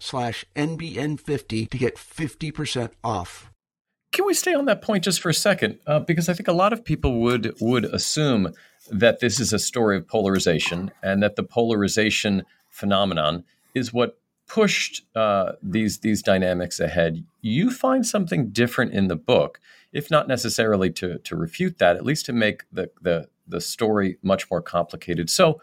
slash 0.01 0.45
NBN50 0.55 1.69
to 1.69 1.77
get 1.77 1.95
50% 1.95 2.91
off. 3.03 3.51
Can 4.11 4.25
we 4.25 4.33
stay 4.33 4.53
on 4.53 4.65
that 4.65 4.81
point 4.81 5.05
just 5.05 5.21
for 5.21 5.29
a 5.29 5.33
second? 5.33 5.79
Uh, 5.87 5.99
because 5.99 6.27
I 6.27 6.33
think 6.33 6.49
a 6.49 6.53
lot 6.53 6.73
of 6.73 6.83
people 6.83 7.21
would 7.21 7.55
would 7.61 7.85
assume 7.85 8.53
that 8.89 9.21
this 9.21 9.39
is 9.39 9.53
a 9.53 9.59
story 9.59 9.95
of 9.95 10.07
polarization 10.07 10.91
and 11.01 11.23
that 11.23 11.37
the 11.37 11.43
polarization 11.43 12.43
phenomenon 12.69 13.45
is 13.73 13.93
what 13.93 14.17
pushed 14.47 15.03
uh, 15.15 15.53
these 15.63 15.99
these 15.99 16.21
dynamics 16.21 16.79
ahead. 16.81 17.23
You 17.39 17.71
find 17.71 18.05
something 18.05 18.49
different 18.49 18.91
in 18.91 19.07
the 19.07 19.15
book, 19.15 19.61
if 19.93 20.11
not 20.11 20.27
necessarily 20.27 20.89
to 20.91 21.19
to 21.19 21.35
refute 21.37 21.77
that, 21.77 21.95
at 21.95 22.03
least 22.03 22.25
to 22.25 22.33
make 22.33 22.63
the 22.69 22.89
the 23.01 23.29
the 23.47 23.61
story 23.61 24.17
much 24.21 24.51
more 24.51 24.61
complicated. 24.61 25.29
So, 25.29 25.61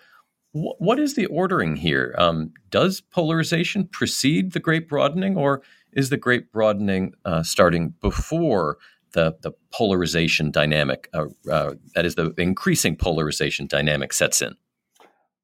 what 0.79 0.99
is 0.99 1.15
the 1.15 1.27
ordering 1.27 1.77
here? 1.77 2.15
Um, 2.19 2.53
does 2.71 3.01
polarization 3.01 3.87
precede 3.87 4.53
the 4.53 4.61
Great 4.61 4.89
Broadening, 4.89 5.37
or 5.37 5.63
is 5.93 6.11
the 6.11 6.17
Great 6.17 6.53
Broadening 6.53 7.15
uh, 7.25 7.43
starting 7.43 7.95
before 8.01 8.79
the 9.13 9.37
the 9.43 9.53
polarization 9.73 10.51
dynamic, 10.51 11.09
uh, 11.15 11.27
uh, 11.51 11.75
that 11.95 12.05
is, 12.05 12.15
the 12.15 12.35
increasing 12.39 12.97
polarization 12.97 13.67
dynamic 13.67 14.13
sets 14.13 14.43
in? 14.43 14.55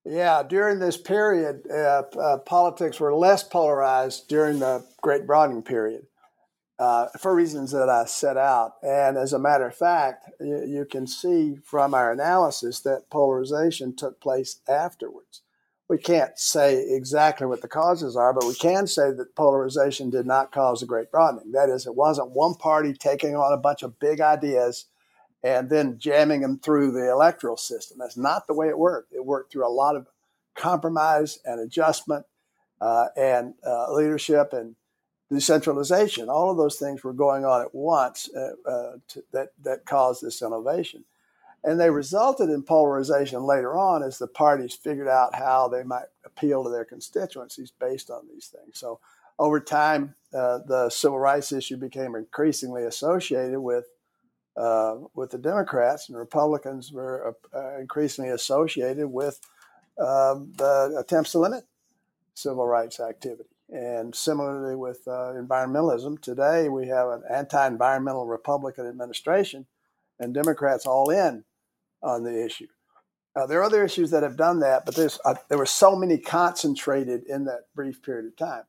Yeah, 0.04 0.42
during 0.42 0.80
this 0.80 0.98
period, 0.98 1.62
uh, 1.70 2.02
uh, 2.18 2.38
politics 2.38 3.00
were 3.00 3.14
less 3.14 3.42
polarized 3.42 4.28
during 4.28 4.58
the 4.58 4.84
Great 5.00 5.26
Broadening 5.26 5.62
period 5.62 6.06
uh, 6.78 7.06
for 7.18 7.34
reasons 7.34 7.70
that 7.72 7.88
I 7.88 8.04
set 8.04 8.36
out. 8.36 8.74
And 8.82 9.16
as 9.16 9.32
a 9.32 9.38
matter 9.38 9.66
of 9.66 9.76
fact, 9.76 10.30
you, 10.40 10.64
you, 10.66 10.84
can 10.84 11.06
see 11.06 11.56
from 11.64 11.94
our 11.94 12.10
analysis 12.10 12.80
that 12.80 13.10
polarization 13.10 13.94
took 13.94 14.20
place 14.20 14.60
afterwards. 14.68 15.42
We 15.88 15.98
can't 15.98 16.36
say 16.38 16.82
exactly 16.88 17.46
what 17.46 17.60
the 17.60 17.68
causes 17.68 18.16
are, 18.16 18.32
but 18.32 18.46
we 18.46 18.54
can 18.54 18.86
say 18.86 19.12
that 19.12 19.36
polarization 19.36 20.10
did 20.10 20.26
not 20.26 20.50
cause 20.50 20.80
the 20.80 20.86
Great 20.86 21.12
Broadening. 21.12 21.52
That 21.52 21.68
is, 21.68 21.86
it 21.86 21.94
wasn't 21.94 22.30
one 22.30 22.54
party 22.54 22.92
taking 22.92 23.36
on 23.36 23.52
a 23.52 23.58
bunch 23.58 23.82
of 23.82 23.98
big 24.00 24.20
ideas 24.20 24.86
and 25.44 25.68
then 25.68 25.98
jamming 25.98 26.40
them 26.40 26.58
through 26.58 26.90
the 26.90 27.10
electoral 27.10 27.58
system. 27.58 27.98
That's 28.00 28.16
not 28.16 28.46
the 28.46 28.54
way 28.54 28.68
it 28.68 28.78
worked. 28.78 29.12
It 29.12 29.24
worked 29.24 29.52
through 29.52 29.66
a 29.66 29.68
lot 29.68 29.94
of 29.94 30.06
compromise 30.56 31.38
and 31.44 31.60
adjustment 31.60 32.24
uh, 32.80 33.08
and 33.14 33.54
uh, 33.64 33.92
leadership 33.92 34.54
and 34.54 34.74
decentralization. 35.34 36.28
All 36.28 36.50
of 36.50 36.56
those 36.56 36.76
things 36.76 37.04
were 37.04 37.12
going 37.12 37.44
on 37.44 37.60
at 37.60 37.74
once 37.74 38.28
uh, 38.34 38.52
uh 38.66 38.92
to, 39.08 39.24
that, 39.32 39.48
that 39.62 39.84
caused 39.84 40.22
this 40.22 40.42
innovation. 40.42 41.04
And 41.62 41.80
they 41.80 41.90
resulted 41.90 42.50
in 42.50 42.62
polarization 42.62 43.42
later 43.42 43.74
on 43.76 44.02
as 44.02 44.18
the 44.18 44.26
parties 44.26 44.74
figured 44.74 45.08
out 45.08 45.34
how 45.34 45.68
they 45.68 45.82
might 45.82 46.06
appeal 46.24 46.62
to 46.62 46.70
their 46.70 46.84
constituencies 46.84 47.70
based 47.70 48.10
on 48.10 48.28
these 48.28 48.48
things. 48.48 48.78
So 48.78 49.00
over 49.38 49.60
time, 49.60 50.14
uh, 50.32 50.58
the 50.66 50.90
civil 50.90 51.18
rights 51.18 51.52
issue 51.52 51.76
became 51.76 52.14
increasingly 52.14 52.84
associated 52.84 53.60
with 53.60 53.86
uh, 54.56 54.98
with 55.14 55.32
the 55.32 55.38
Democrats, 55.38 56.08
and 56.08 56.16
Republicans 56.16 56.92
were 56.92 57.34
uh, 57.52 57.76
increasingly 57.80 58.30
associated 58.30 59.08
with 59.08 59.40
um, 59.98 60.52
the 60.56 60.94
attempts 60.96 61.32
to 61.32 61.40
limit 61.40 61.64
civil 62.34 62.64
rights 62.64 63.00
activity. 63.00 63.53
And 63.74 64.14
similarly 64.14 64.76
with 64.76 65.00
uh, 65.08 65.34
environmentalism, 65.34 66.22
today 66.22 66.68
we 66.68 66.86
have 66.86 67.08
an 67.08 67.24
anti 67.28 67.66
environmental 67.66 68.24
Republican 68.24 68.86
administration 68.86 69.66
and 70.20 70.32
Democrats 70.32 70.86
all 70.86 71.10
in 71.10 71.42
on 72.00 72.22
the 72.22 72.44
issue. 72.44 72.68
Uh, 73.34 73.48
there 73.48 73.58
are 73.58 73.64
other 73.64 73.84
issues 73.84 74.12
that 74.12 74.22
have 74.22 74.36
done 74.36 74.60
that, 74.60 74.86
but 74.86 74.94
there's, 74.94 75.18
uh, 75.24 75.34
there 75.48 75.58
were 75.58 75.66
so 75.66 75.96
many 75.96 76.18
concentrated 76.18 77.24
in 77.24 77.46
that 77.46 77.62
brief 77.74 78.00
period 78.00 78.26
of 78.26 78.36
time. 78.36 78.62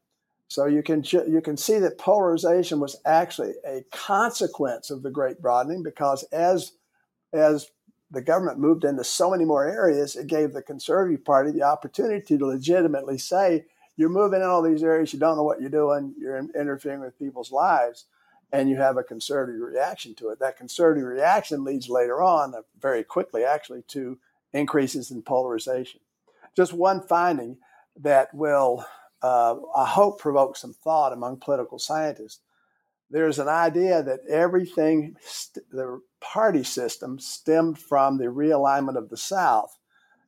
So 0.48 0.66
you 0.66 0.82
can 0.82 1.04
you 1.04 1.40
can 1.44 1.56
see 1.56 1.78
that 1.78 2.00
polarization 2.00 2.80
was 2.80 3.00
actually 3.06 3.54
a 3.64 3.86
consequence 3.92 4.90
of 4.90 5.04
the 5.04 5.12
Great 5.12 5.40
Broadening 5.40 5.84
because 5.84 6.24
as 6.32 6.72
as 7.32 7.68
the 8.10 8.24
government 8.24 8.58
moved 8.58 8.86
into 8.86 9.04
so 9.04 9.30
many 9.30 9.46
more 9.46 9.68
areas, 9.68 10.16
it 10.16 10.26
gave 10.26 10.54
the 10.54 10.64
Conservative 10.64 11.24
Party 11.24 11.52
the 11.52 11.64
opportunity 11.64 12.38
to 12.38 12.46
legitimately 12.46 13.20
say, 13.20 13.66
"You're 13.98 14.10
moving 14.10 14.42
in 14.42 14.48
all 14.48 14.62
these 14.62 14.84
areas. 14.84 15.14
You 15.14 15.20
don't 15.20 15.38
know 15.38 15.44
what 15.44 15.62
you're 15.62 15.70
doing. 15.70 16.14
You're 16.18 16.38
interfering 16.38 17.02
with 17.02 17.20
people's 17.20 17.52
lives." 17.52 18.06
And 18.52 18.70
you 18.70 18.78
have 18.78 18.96
a 18.98 19.04
conservative 19.04 19.60
reaction 19.60 20.14
to 20.16 20.30
it. 20.30 20.40
That 20.40 20.56
conservative 20.58 21.04
reaction 21.04 21.64
leads 21.64 21.90
later 21.90 22.22
on, 22.22 22.54
uh, 22.54 22.62
very 22.80 23.04
quickly 23.04 23.44
actually, 23.44 23.82
to 23.90 24.20
increases 24.54 25.12
in 25.12 25.24
polarization. 25.24 26.00
Just 26.56 26.72
one 26.72 27.02
finding 27.02 27.58
that 27.98 28.34
will 28.34 28.86
uh, 29.26 29.56
I 29.76 29.86
hope 29.86 30.20
provokes 30.20 30.62
some 30.62 30.74
thought 30.74 31.12
among 31.12 31.38
political 31.38 31.80
scientists. 31.80 32.42
There's 33.10 33.40
an 33.40 33.48
idea 33.48 34.04
that 34.04 34.20
everything, 34.30 35.16
st- 35.22 35.70
the 35.72 36.00
party 36.20 36.64
system, 36.64 37.18
stemmed 37.18 37.80
from 37.80 38.18
the 38.18 38.26
realignment 38.26 38.98
of 38.98 39.10
the 39.10 39.18
South 39.18 39.80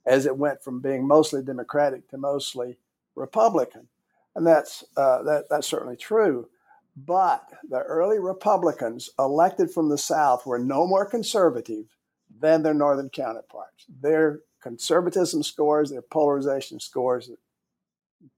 as 0.06 0.26
it 0.26 0.38
went 0.38 0.64
from 0.64 0.80
being 0.80 1.06
mostly 1.06 1.44
Democratic 1.44 2.10
to 2.10 2.18
mostly 2.18 2.80
Republican. 3.18 3.88
And 4.36 4.46
that's, 4.46 4.84
uh, 4.96 5.24
that, 5.24 5.46
that's 5.50 5.68
certainly 5.68 5.98
true. 5.98 6.48
But 6.96 7.44
the 7.68 7.80
early 7.80 8.20
Republicans 8.20 9.10
elected 9.20 9.72
from 9.72 9.90
the 9.90 9.98
South 9.98 10.46
were 10.46 10.60
no 10.60 10.88
more 10.88 11.06
conservative 11.06 11.86
than 12.40 12.64
their 12.64 12.74
northern 12.74 13.10
counterparts. 13.10 13.86
Their 14.02 14.42
conservatism 14.62 15.44
scores, 15.44 15.90
their 15.90 16.02
polarization 16.02 16.80
scores 16.80 17.30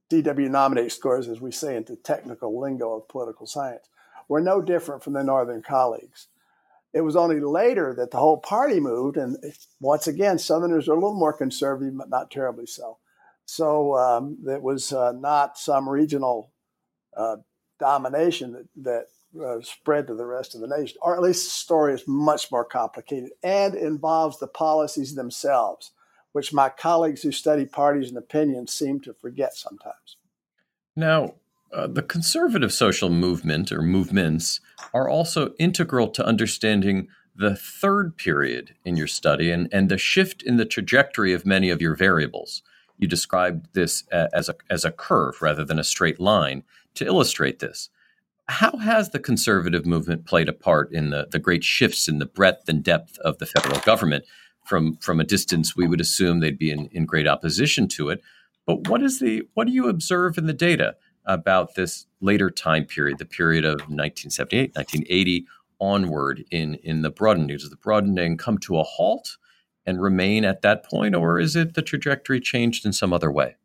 DW 0.10 0.50
nominate 0.50 0.92
scores, 0.92 1.28
as 1.28 1.40
we 1.40 1.52
say 1.52 1.76
into 1.76 1.96
technical 1.96 2.60
lingo 2.60 2.96
of 2.96 3.08
political 3.08 3.46
science, 3.46 3.88
were 4.28 4.42
no 4.42 4.62
different 4.62 5.04
from 5.04 5.14
their 5.14 5.24
northern 5.24 5.62
colleagues. 5.62 6.28
It 6.94 7.02
was 7.02 7.16
only 7.16 7.40
later 7.40 7.94
that 7.96 8.10
the 8.10 8.18
whole 8.18 8.38
party 8.38 8.80
moved, 8.80 9.18
and 9.18 9.38
once 9.80 10.08
again, 10.08 10.40
Southerners 10.40 10.90
are 10.90 10.94
a 10.94 10.96
little 10.96 11.14
more 11.14 11.34
conservative, 11.34 11.96
but 11.96 12.10
not 12.10 12.32
terribly 12.32 12.66
so. 12.66 12.98
So 13.50 13.98
um, 13.98 14.38
it 14.48 14.62
was 14.62 14.94
uh, 14.94 15.12
not 15.14 15.58
some 15.58 15.88
regional 15.90 16.52
uh, 17.16 17.38
domination 17.80 18.52
that, 18.54 18.68
that 18.84 19.44
uh, 19.44 19.62
spread 19.62 20.08
to 20.08 20.16
the 20.16 20.26
rest 20.26 20.56
of 20.56 20.62
the 20.62 20.68
nation, 20.68 20.98
or 21.02 21.16
at 21.16 21.22
least 21.22 21.46
the 21.46 21.52
story 21.52 21.94
is 21.94 22.04
much 22.08 22.52
more 22.52 22.66
complicated 22.66 23.32
and 23.44 23.76
involves 23.76 24.40
the 24.40 24.48
policies 24.48 25.16
themselves 25.16 25.92
which 26.32 26.54
my 26.54 26.70
colleagues 26.70 27.24
who 27.24 27.32
study 27.32 27.66
parties 27.66 28.10
and 28.10 28.18
opinions 28.18 28.72
seem 28.72 29.00
to 29.02 29.14
forget 29.14 29.54
sometimes. 29.56 30.18
Now, 30.96 31.36
uh, 31.72 31.88
the 31.88 32.04
conservative 32.04 32.74
social 32.74 33.10
movement 33.10 33.72
or 33.72 33.82
movements 33.82 34.60
are 34.94 35.08
also 35.08 35.54
integral 35.60 36.10
to 36.10 36.26
understanding 36.26 37.08
the 37.36 37.56
third 37.56 38.18
period 38.18 38.76
in 38.84 38.98
your 38.98 39.08
study 39.08 39.52
and, 39.52 39.70
and 39.72 39.90
the 39.90 39.98
shift 39.98 40.42
in 40.44 40.58
the 40.58 40.66
trajectory 40.66 41.32
of 41.32 41.46
many 41.46 41.70
of 41.70 41.82
your 41.82 41.96
variables. 41.96 42.64
You 43.00 43.08
described 43.08 43.74
this 43.74 44.04
uh, 44.12 44.28
as 44.34 44.50
a, 44.50 44.56
as 44.70 44.86
a 44.86 44.92
curve 44.92 45.42
rather 45.42 45.66
than 45.66 45.80
a 45.80 45.84
straight 45.84 46.20
line 46.20 46.64
to 46.96 47.06
illustrate 47.06 47.60
this. 47.60 47.90
How 48.48 48.78
has 48.78 49.10
the 49.10 49.20
conservative 49.20 49.86
movement 49.86 50.26
played 50.26 50.50
a 50.50 50.54
part 50.54 50.92
in 50.92 51.10
the, 51.10 51.28
the 51.32 51.40
great 51.40 51.64
shifts 51.64 52.08
in 52.08 52.20
the 52.20 52.26
breadth 52.26 52.68
and 52.68 52.84
depth 52.84 53.18
of 53.20 53.38
the 53.38 53.46
federal 53.46 53.80
government 53.82 54.26
from 54.70 54.98
from 54.98 55.20
a 55.20 55.24
distance, 55.24 55.76
we 55.76 55.88
would 55.88 56.00
assume 56.00 56.40
they'd 56.40 56.60
be 56.60 56.72
in, 56.72 56.86
in 56.92 57.06
great 57.06 57.28
opposition 57.28 57.88
to 57.90 58.10
it. 58.10 58.22
But 58.66 58.88
what 58.88 59.02
is 59.02 59.20
the 59.20 59.44
what 59.56 59.66
do 59.66 59.74
you 59.74 59.90
observe 59.90 60.38
in 60.38 60.46
the 60.46 60.54
data 60.54 60.96
about 61.26 61.76
this 61.76 62.06
later 62.22 62.52
time 62.52 62.86
period, 62.86 63.18
the 63.18 63.26
period 63.26 63.66
of 63.66 63.80
1978, 63.82 64.76
1980 64.76 65.48
onward 65.80 66.46
in 66.52 66.76
in 66.76 67.02
the 67.02 67.10
broadening? 67.10 67.58
Does 67.58 67.70
the 67.70 67.76
broadening 67.76 68.38
come 68.38 68.60
to 68.60 68.78
a 68.78 68.84
halt 68.84 69.38
and 69.86 70.02
remain 70.02 70.46
at 70.46 70.62
that 70.62 70.84
point, 70.84 71.16
or 71.16 71.40
is 71.40 71.56
it 71.56 71.74
the 71.74 71.82
trajectory 71.82 72.40
changed 72.40 72.86
in 72.86 72.94
some 72.94 73.14
other 73.14 73.32
way? 73.32 73.56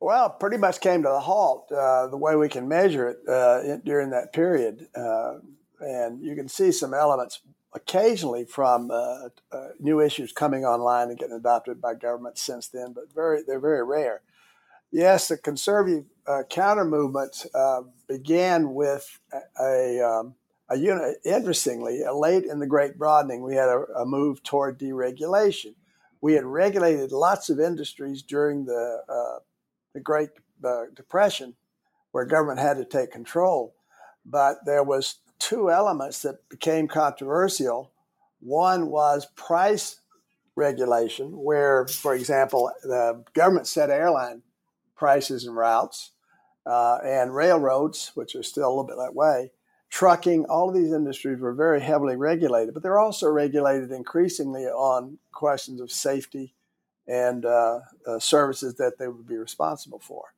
Well, 0.00 0.30
pretty 0.30 0.56
much 0.56 0.80
came 0.80 1.02
to 1.02 1.10
a 1.10 1.20
halt. 1.20 1.70
Uh, 1.70 2.06
the 2.06 2.16
way 2.16 2.34
we 2.34 2.48
can 2.48 2.66
measure 2.66 3.08
it 3.08 3.28
uh, 3.28 3.76
during 3.84 4.10
that 4.10 4.32
period, 4.32 4.88
uh, 4.96 5.34
and 5.80 6.22
you 6.22 6.34
can 6.34 6.48
see 6.48 6.72
some 6.72 6.94
elements 6.94 7.40
occasionally 7.74 8.44
from 8.46 8.90
uh, 8.90 9.28
uh, 9.52 9.68
new 9.78 10.00
issues 10.00 10.32
coming 10.32 10.64
online 10.64 11.10
and 11.10 11.18
getting 11.18 11.36
adopted 11.36 11.80
by 11.80 11.94
government 11.94 12.38
since 12.38 12.68
then, 12.68 12.92
but 12.94 13.12
very 13.14 13.42
they're 13.46 13.60
very 13.60 13.84
rare. 13.84 14.22
Yes, 14.90 15.28
the 15.28 15.36
conservative 15.36 16.06
uh, 16.26 16.42
counter 16.48 16.84
movement 16.84 17.46
began 18.08 18.74
with 18.74 19.20
a, 19.32 19.62
a, 19.62 20.00
um, 20.00 20.34
a 20.70 20.78
unit. 20.78 21.16
Interestingly, 21.24 22.02
uh, 22.04 22.14
late 22.14 22.44
in 22.44 22.60
the 22.60 22.66
Great 22.66 22.96
Broadening, 22.96 23.42
we 23.42 23.56
had 23.56 23.68
a, 23.68 23.84
a, 23.96 24.06
move 24.06 24.42
toward 24.42 24.78
deregulation. 24.78 25.74
We 26.20 26.34
had 26.34 26.44
regulated 26.44 27.12
lots 27.12 27.50
of 27.50 27.58
industries 27.58 28.22
during 28.22 28.64
the 28.66 29.02
uh, 29.08 29.40
the 29.92 30.00
Great 30.00 30.30
Depression, 30.94 31.56
where 32.12 32.24
government 32.24 32.60
had 32.60 32.76
to 32.76 32.84
take 32.84 33.10
control, 33.10 33.74
but 34.24 34.58
there 34.64 34.84
was 34.84 35.16
two 35.38 35.70
elements 35.70 36.22
that 36.22 36.48
became 36.48 36.86
controversial. 36.86 37.90
One 38.40 38.88
was 38.88 39.26
price 39.34 40.00
regulation, 40.54 41.32
where, 41.32 41.88
for 41.88 42.14
example, 42.14 42.70
the 42.82 43.24
government 43.32 43.66
set 43.66 43.90
airline 43.90 44.42
prices 44.94 45.46
and 45.46 45.56
routes, 45.56 46.12
uh, 46.66 46.98
and 47.02 47.34
railroads, 47.34 48.12
which 48.14 48.34
are 48.36 48.42
still 48.42 48.68
a 48.68 48.70
little 48.70 48.84
bit 48.84 48.96
that 48.98 49.14
way, 49.14 49.50
trucking, 49.90 50.46
all 50.46 50.68
of 50.68 50.74
these 50.74 50.92
industries 50.92 51.40
were 51.40 51.52
very 51.52 51.80
heavily 51.80 52.16
regulated, 52.16 52.72
but 52.72 52.82
they're 52.82 52.98
also 52.98 53.28
regulated 53.28 53.90
increasingly 53.90 54.64
on 54.64 55.18
questions 55.32 55.80
of 55.80 55.90
safety 55.90 56.54
and 57.06 57.44
uh, 57.44 57.80
uh, 58.06 58.18
services 58.18 58.76
that 58.76 58.98
they 58.98 59.08
would 59.08 59.26
be 59.26 59.36
responsible 59.36 59.98
for. 59.98 60.32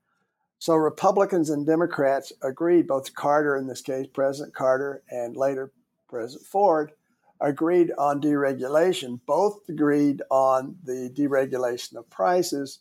So 0.59 0.75
Republicans 0.75 1.51
and 1.51 1.67
Democrats 1.67 2.33
agreed, 2.43 2.87
both 2.87 3.15
Carter, 3.15 3.57
in 3.57 3.67
this 3.67 3.83
case, 3.83 4.07
President 4.07 4.55
Carter, 4.55 5.03
and 5.11 5.37
later 5.37 5.73
President 6.09 6.47
Ford, 6.47 6.93
agreed 7.41 7.91
on 7.99 8.23
deregulation. 8.23 9.21
Both 9.27 9.69
agreed 9.69 10.23
on 10.31 10.77
the 10.85 11.11
deregulation 11.15 11.97
of 11.97 12.09
prices. 12.09 12.79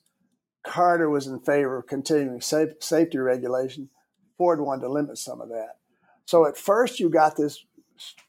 Carter 0.63 1.09
was 1.09 1.25
in 1.25 1.39
favor 1.39 1.77
of 1.77 1.87
continuing 1.87 2.39
safe, 2.39 2.69
safety 2.79 3.17
regulation. 3.17 3.89
Ford 4.37 4.61
wanted 4.61 4.83
to 4.83 4.89
limit 4.89 5.17
some 5.17 5.41
of 5.41 5.49
that. 5.49 5.80
So 6.31 6.45
at 6.45 6.55
first, 6.55 7.01
you 7.01 7.09
got 7.09 7.35
this 7.35 7.65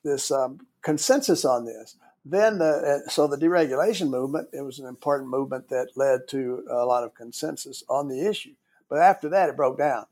this 0.02 0.32
um, 0.32 0.66
consensus 0.82 1.44
on 1.44 1.64
this. 1.64 1.96
Then, 2.24 2.58
the, 2.58 3.04
uh, 3.06 3.08
so 3.08 3.28
the 3.28 3.36
deregulation 3.36 4.10
movement, 4.10 4.48
it 4.52 4.62
was 4.62 4.80
an 4.80 4.86
important 4.86 5.30
movement 5.30 5.68
that 5.68 5.90
led 5.94 6.26
to 6.30 6.64
a 6.68 6.84
lot 6.84 7.04
of 7.04 7.14
consensus 7.14 7.84
on 7.88 8.08
the 8.08 8.28
issue. 8.28 8.54
But 8.88 8.98
after 8.98 9.28
that, 9.28 9.50
it 9.50 9.56
broke 9.56 9.78
down. 9.78 10.06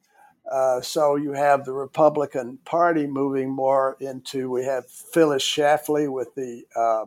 Uh, 0.49 0.81
so 0.81 1.17
you 1.17 1.33
have 1.33 1.65
the 1.65 1.73
Republican 1.73 2.59
Party 2.65 3.09
moving 3.09 3.51
more 3.51 3.97
into, 3.99 4.49
we 4.49 4.65
have 4.67 4.89
Phyllis 4.89 5.43
Schlafly 5.43 6.09
with 6.09 6.33
the 6.37 6.63
uh, 6.77 7.07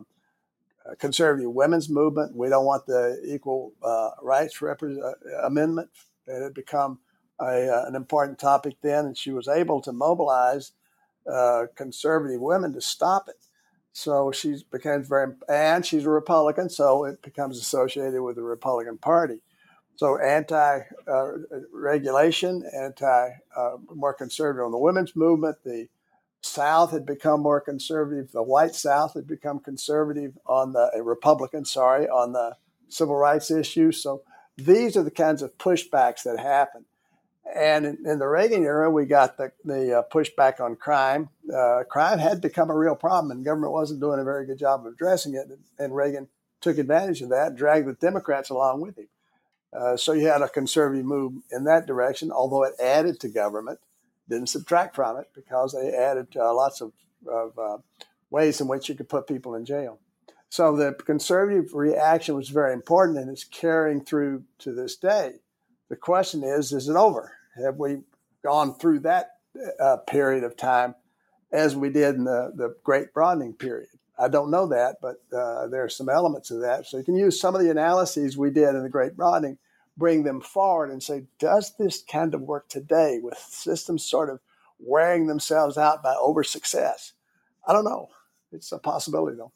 conservative 0.98 1.50
women's 1.50 1.88
movement. 1.88 2.36
We 2.36 2.50
don't 2.50 2.66
want 2.66 2.84
the 2.84 3.22
equal 3.24 3.72
uh, 3.82 4.10
rights 4.20 4.62
uh, 4.62 4.74
amendment. 5.44 5.88
It 6.26 6.42
had 6.42 6.52
become 6.52 6.98
a, 7.40 7.68
uh, 7.68 7.84
an 7.86 7.94
important 7.94 8.38
topic 8.38 8.76
then, 8.82 9.06
and 9.06 9.16
she 9.16 9.30
was 9.30 9.48
able 9.48 9.80
to 9.82 9.92
mobilize 9.92 10.72
uh, 11.30 11.66
conservative 11.74 12.40
women 12.40 12.72
to 12.72 12.80
stop 12.80 13.28
it. 13.28 13.36
So 13.92 14.32
she 14.32 14.56
becomes 14.70 15.06
very, 15.08 15.34
and 15.48 15.84
she's 15.86 16.04
a 16.04 16.10
Republican, 16.10 16.68
so 16.68 17.04
it 17.04 17.22
becomes 17.22 17.60
associated 17.60 18.20
with 18.22 18.34
the 18.36 18.42
Republican 18.42 18.98
Party. 18.98 19.40
So 19.96 20.18
anti-regulation, 20.18 22.64
uh, 22.64 22.76
anti, 22.76 23.30
uh, 23.56 23.76
more 23.94 24.12
conservative 24.12 24.64
on 24.64 24.72
the 24.72 24.78
women's 24.78 25.14
movement. 25.14 25.58
The 25.64 25.86
South 26.42 26.90
had 26.90 27.06
become 27.06 27.40
more 27.40 27.60
conservative. 27.60 28.32
The 28.32 28.42
white 28.42 28.74
South 28.74 29.14
had 29.14 29.28
become 29.28 29.60
conservative 29.60 30.36
on 30.46 30.72
the 30.72 30.90
Republican, 31.02 31.64
sorry, 31.64 32.08
on 32.08 32.32
the 32.32 32.56
civil 32.88 33.14
rights 33.14 33.52
issue. 33.52 33.92
So 33.92 34.22
these 34.56 34.96
are 34.96 35.04
the 35.04 35.10
kinds 35.10 35.42
of 35.42 35.56
pushbacks 35.56 36.24
that 36.24 36.40
happen. 36.40 36.86
And 37.52 37.84
in, 37.84 38.18
the 38.18 38.26
Reagan 38.26 38.64
era, 38.64 38.90
we 38.90 39.04
got 39.04 39.36
the, 39.36 39.52
the 39.64 39.98
uh, 39.98 40.02
pushback 40.12 40.60
on 40.60 40.76
crime. 40.76 41.28
Uh, 41.54 41.82
crime 41.88 42.18
had 42.18 42.40
become 42.40 42.70
a 42.70 42.76
real 42.76 42.96
problem, 42.96 43.30
and 43.30 43.44
government 43.44 43.72
wasn't 43.72 44.00
doing 44.00 44.18
a 44.18 44.24
very 44.24 44.46
good 44.46 44.58
job 44.58 44.80
of 44.80 44.92
addressing 44.92 45.34
it. 45.34 45.46
And 45.78 45.94
Reagan 45.94 46.28
took 46.60 46.78
advantage 46.78 47.20
of 47.20 47.28
that, 47.28 47.54
dragged 47.54 47.86
the 47.86 47.92
Democrats 47.92 48.48
along 48.48 48.80
with 48.80 48.98
him. 48.98 49.08
Uh, 49.74 49.96
so 49.96 50.12
you 50.12 50.26
had 50.26 50.40
a 50.40 50.48
conservative 50.48 51.04
move 51.04 51.34
in 51.50 51.64
that 51.64 51.86
direction, 51.86 52.30
although 52.30 52.62
it 52.62 52.74
added 52.80 53.20
to 53.20 53.28
government, 53.28 53.80
didn't 54.28 54.48
subtract 54.48 54.94
from 54.94 55.18
it 55.18 55.28
because 55.34 55.72
they 55.72 55.92
added 55.92 56.28
uh, 56.36 56.54
lots 56.54 56.80
of, 56.80 56.92
of 57.28 57.58
uh, 57.58 57.78
ways 58.30 58.60
in 58.60 58.68
which 58.68 58.88
you 58.88 58.94
could 58.94 59.08
put 59.08 59.26
people 59.26 59.54
in 59.54 59.64
jail. 59.64 59.98
So 60.48 60.76
the 60.76 60.92
conservative 60.92 61.74
reaction 61.74 62.36
was 62.36 62.48
very 62.48 62.72
important 62.72 63.18
and 63.18 63.28
it's 63.28 63.44
carrying 63.44 64.04
through 64.04 64.44
to 64.60 64.72
this 64.72 64.96
day. 64.96 65.40
The 65.88 65.96
question 65.96 66.42
is, 66.42 66.72
is 66.72 66.88
it 66.88 66.96
over? 66.96 67.32
Have 67.62 67.76
we 67.76 67.98
gone 68.42 68.74
through 68.74 69.00
that 69.00 69.36
uh, 69.80 69.98
period 69.98 70.44
of 70.44 70.56
time 70.56 70.94
as 71.52 71.76
we 71.76 71.90
did 71.90 72.16
in 72.16 72.24
the, 72.24 72.52
the 72.54 72.74
Great 72.82 73.12
Broadening 73.12 73.52
period? 73.54 73.88
I 74.18 74.28
don't 74.28 74.50
know 74.50 74.66
that, 74.68 74.96
but 75.02 75.16
uh, 75.36 75.66
there 75.66 75.84
are 75.84 75.88
some 75.88 76.08
elements 76.08 76.50
of 76.50 76.60
that. 76.60 76.86
So 76.86 76.98
you 76.98 77.04
can 77.04 77.16
use 77.16 77.40
some 77.40 77.54
of 77.54 77.60
the 77.60 77.70
analyses 77.70 78.36
we 78.36 78.50
did 78.50 78.74
in 78.74 78.82
the 78.82 78.88
Great 78.88 79.16
Broadening, 79.16 79.58
bring 79.96 80.22
them 80.22 80.40
forward 80.40 80.90
and 80.90 81.02
say, 81.02 81.24
does 81.38 81.74
this 81.78 82.02
kind 82.02 82.34
of 82.34 82.42
work 82.42 82.68
today 82.68 83.18
with 83.22 83.38
systems 83.38 84.04
sort 84.04 84.30
of 84.30 84.40
wearing 84.78 85.26
themselves 85.26 85.76
out 85.76 86.02
by 86.02 86.14
over 86.14 86.44
success? 86.44 87.12
I 87.66 87.72
don't 87.72 87.84
know. 87.84 88.08
It's 88.52 88.72
a 88.72 88.78
possibility, 88.78 89.36
though. 89.36 89.52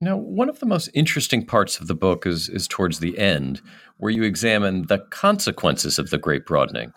Now, 0.00 0.16
one 0.16 0.50
of 0.50 0.60
the 0.60 0.66
most 0.66 0.90
interesting 0.92 1.46
parts 1.46 1.80
of 1.80 1.86
the 1.86 1.94
book 1.94 2.26
is, 2.26 2.48
is 2.50 2.68
towards 2.68 2.98
the 2.98 3.18
end, 3.18 3.62
where 3.96 4.12
you 4.12 4.24
examine 4.24 4.86
the 4.88 4.98
consequences 4.98 5.98
of 5.98 6.10
the 6.10 6.18
Great 6.18 6.44
Broadening. 6.44 6.92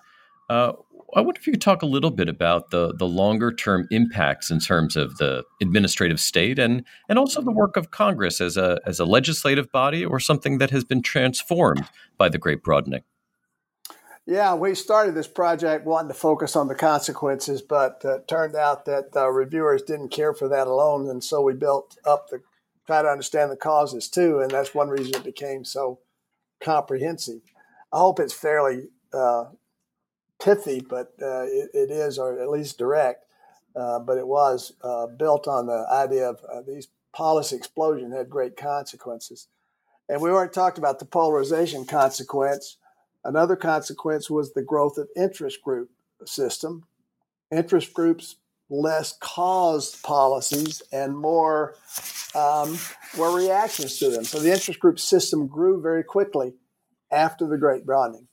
Uh, 0.49 0.73
I 1.15 1.21
wonder 1.21 1.39
if 1.39 1.47
you 1.47 1.53
could 1.53 1.61
talk 1.61 1.81
a 1.81 1.87
little 1.87 2.11
bit 2.11 2.27
about 2.27 2.71
the, 2.71 2.93
the 2.93 3.07
longer 3.07 3.51
term 3.51 3.87
impacts 3.89 4.51
in 4.51 4.59
terms 4.59 4.95
of 4.95 5.17
the 5.17 5.43
administrative 5.61 6.19
state 6.19 6.59
and, 6.59 6.83
and 7.07 7.17
also 7.17 7.41
the 7.41 7.51
work 7.51 7.77
of 7.77 7.89
Congress 7.89 8.41
as 8.41 8.57
a, 8.57 8.79
as 8.85 8.99
a 8.99 9.05
legislative 9.05 9.71
body 9.71 10.05
or 10.05 10.19
something 10.19 10.57
that 10.57 10.69
has 10.69 10.83
been 10.83 11.01
transformed 11.01 11.85
by 12.17 12.29
the 12.29 12.37
Great 12.37 12.63
Broadening. 12.63 13.03
Yeah, 14.25 14.53
we 14.53 14.75
started 14.75 15.15
this 15.15 15.27
project 15.27 15.85
wanting 15.87 16.09
to 16.09 16.13
focus 16.13 16.55
on 16.55 16.67
the 16.67 16.75
consequences, 16.75 17.63
but 17.63 18.05
uh, 18.05 18.19
turned 18.27 18.55
out 18.55 18.85
that 18.85 19.09
uh, 19.15 19.27
reviewers 19.29 19.81
didn't 19.81 20.09
care 20.09 20.33
for 20.33 20.47
that 20.49 20.67
alone. 20.67 21.09
And 21.09 21.23
so 21.23 21.41
we 21.41 21.53
built 21.53 21.97
up 22.05 22.27
the 22.29 22.43
try 22.89 23.03
to 23.03 23.07
understand 23.07 23.51
the 23.51 23.55
causes 23.55 24.09
too, 24.09 24.39
and 24.39 24.49
that's 24.49 24.73
one 24.73 24.89
reason 24.89 25.13
it 25.13 25.23
became 25.23 25.63
so 25.63 25.99
comprehensive. 26.59 27.41
I 27.93 27.99
hope 27.99 28.19
it's 28.19 28.33
fairly 28.33 28.87
uh, 29.13 29.45
pithy, 30.43 30.81
but 30.81 31.13
uh, 31.21 31.43
it, 31.43 31.69
it 31.75 31.91
is, 31.91 32.17
or 32.17 32.41
at 32.41 32.49
least 32.49 32.79
direct. 32.79 33.25
Uh, 33.75 33.99
but 33.99 34.17
it 34.17 34.25
was 34.25 34.73
uh, 34.81 35.05
built 35.05 35.47
on 35.47 35.67
the 35.67 35.85
idea 35.91 36.27
of 36.31 36.43
uh, 36.51 36.63
these 36.65 36.87
policy 37.13 37.55
explosion 37.55 38.11
had 38.11 38.27
great 38.27 38.57
consequences. 38.57 39.49
And 40.09 40.19
we 40.19 40.31
already 40.31 40.51
talked 40.51 40.79
about 40.79 40.97
the 40.97 41.05
polarization 41.05 41.85
consequence. 41.85 42.77
Another 43.23 43.55
consequence 43.55 44.31
was 44.31 44.53
the 44.53 44.63
growth 44.63 44.97
of 44.97 45.09
interest 45.15 45.61
group 45.61 45.91
system. 46.25 46.85
Interest 47.51 47.93
groups 47.93 48.37
less 48.69 49.17
caused 49.19 50.03
policies 50.03 50.81
and 50.91 51.17
more 51.17 51.75
um, 52.35 52.77
were 53.17 53.35
reactions 53.35 53.97
to 53.97 54.09
them. 54.09 54.23
So 54.23 54.39
the 54.39 54.51
interest 54.51 54.79
group 54.79 54.99
system 54.99 55.47
grew 55.47 55.81
very 55.81 56.03
quickly 56.03 56.53
after 57.11 57.47
the 57.47 57.57
Great 57.57 57.85
Broadening. 57.85 58.27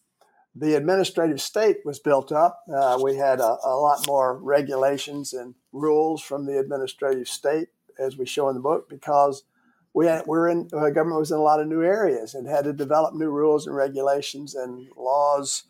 The 0.55 0.75
administrative 0.75 1.41
state 1.41 1.79
was 1.85 1.99
built 1.99 2.33
up. 2.33 2.63
Uh, 2.75 2.99
we 3.03 3.17
had 3.17 3.41
a, 3.41 3.57
a, 3.65 3.77
lot 3.77 4.07
more 4.07 4.39
regulations 4.39 5.35
and 5.35 5.55
rules 5.73 6.23
from 6.23 6.47
the 6.47 6.59
administrative 6.59 7.29
state, 7.29 7.69
as 7.99 8.17
we 8.17 8.25
show 8.25 8.49
in 8.49 8.55
the 8.55 8.63
book, 8.63 8.89
because 8.89 9.45
we 9.93 10.07
had, 10.07 10.23
we 10.27 10.39
were 10.39 10.49
in 10.49 10.69
uh, 10.73 10.89
government 10.91 11.21
was 11.21 11.31
in 11.31 11.37
a 11.37 11.43
lot 11.43 11.61
of 11.61 11.67
new 11.67 11.83
areas 11.83 12.35
and 12.35 12.49
had 12.49 12.65
to 12.65 12.73
develop 12.73 13.15
new 13.15 13.29
rules 13.29 13.67
and 13.67 13.77
regulations 13.77 14.55
and 14.55 14.89
laws 14.97 15.65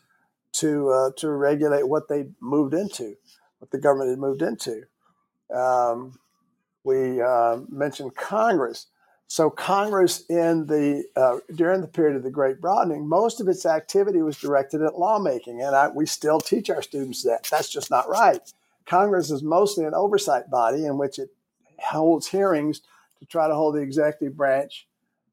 to 0.53 0.89
uh, 0.91 1.11
to 1.17 1.31
regulate 1.31 1.89
what 1.89 2.09
they 2.09 2.27
moved 2.41 2.75
into 2.75 3.17
what 3.59 3.71
the 3.71 3.79
government 3.79 4.11
had 4.11 4.19
moved 4.19 4.43
into. 4.43 4.83
Um, 5.55 6.19
we 6.85 7.21
uh, 7.21 7.59
mentioned 7.69 8.15
Congress. 8.15 8.87
So 9.29 9.51
Congress, 9.51 10.25
in 10.29 10.67
the 10.67 11.05
uh, 11.17 11.39
during 11.53 11.81
the 11.81 11.89
period 11.89 12.17
of 12.17 12.23
the 12.23 12.31
Great 12.31 12.61
Broadening, 12.61 13.09
most 13.09 13.41
of 13.41 13.49
its 13.49 13.67
activity 13.67 14.23
was 14.23 14.39
directed 14.39 14.83
at 14.83 14.99
lawmaking, 14.99 15.61
and 15.63 15.75
I, 15.75 15.89
we 15.89 16.07
still 16.07 16.39
teach 16.39 16.71
our 16.71 16.81
students 16.81 17.25
that 17.25 17.43
that's 17.51 17.69
just 17.69 17.91
not 17.91 18.09
right. 18.09 18.41
Congress 18.87 19.33
is 19.33 19.43
mostly 19.43 19.85
an 19.85 19.95
oversight 19.95 20.49
body 20.49 20.85
in 20.85 20.97
which 20.97 21.19
it 21.19 21.31
holds 21.81 22.29
hearings 22.29 22.83
to 23.19 23.27
try 23.27 23.49
to 23.49 23.55
hold 23.55 23.75
the 23.75 23.81
executive 23.81 24.37
branch 24.37 24.87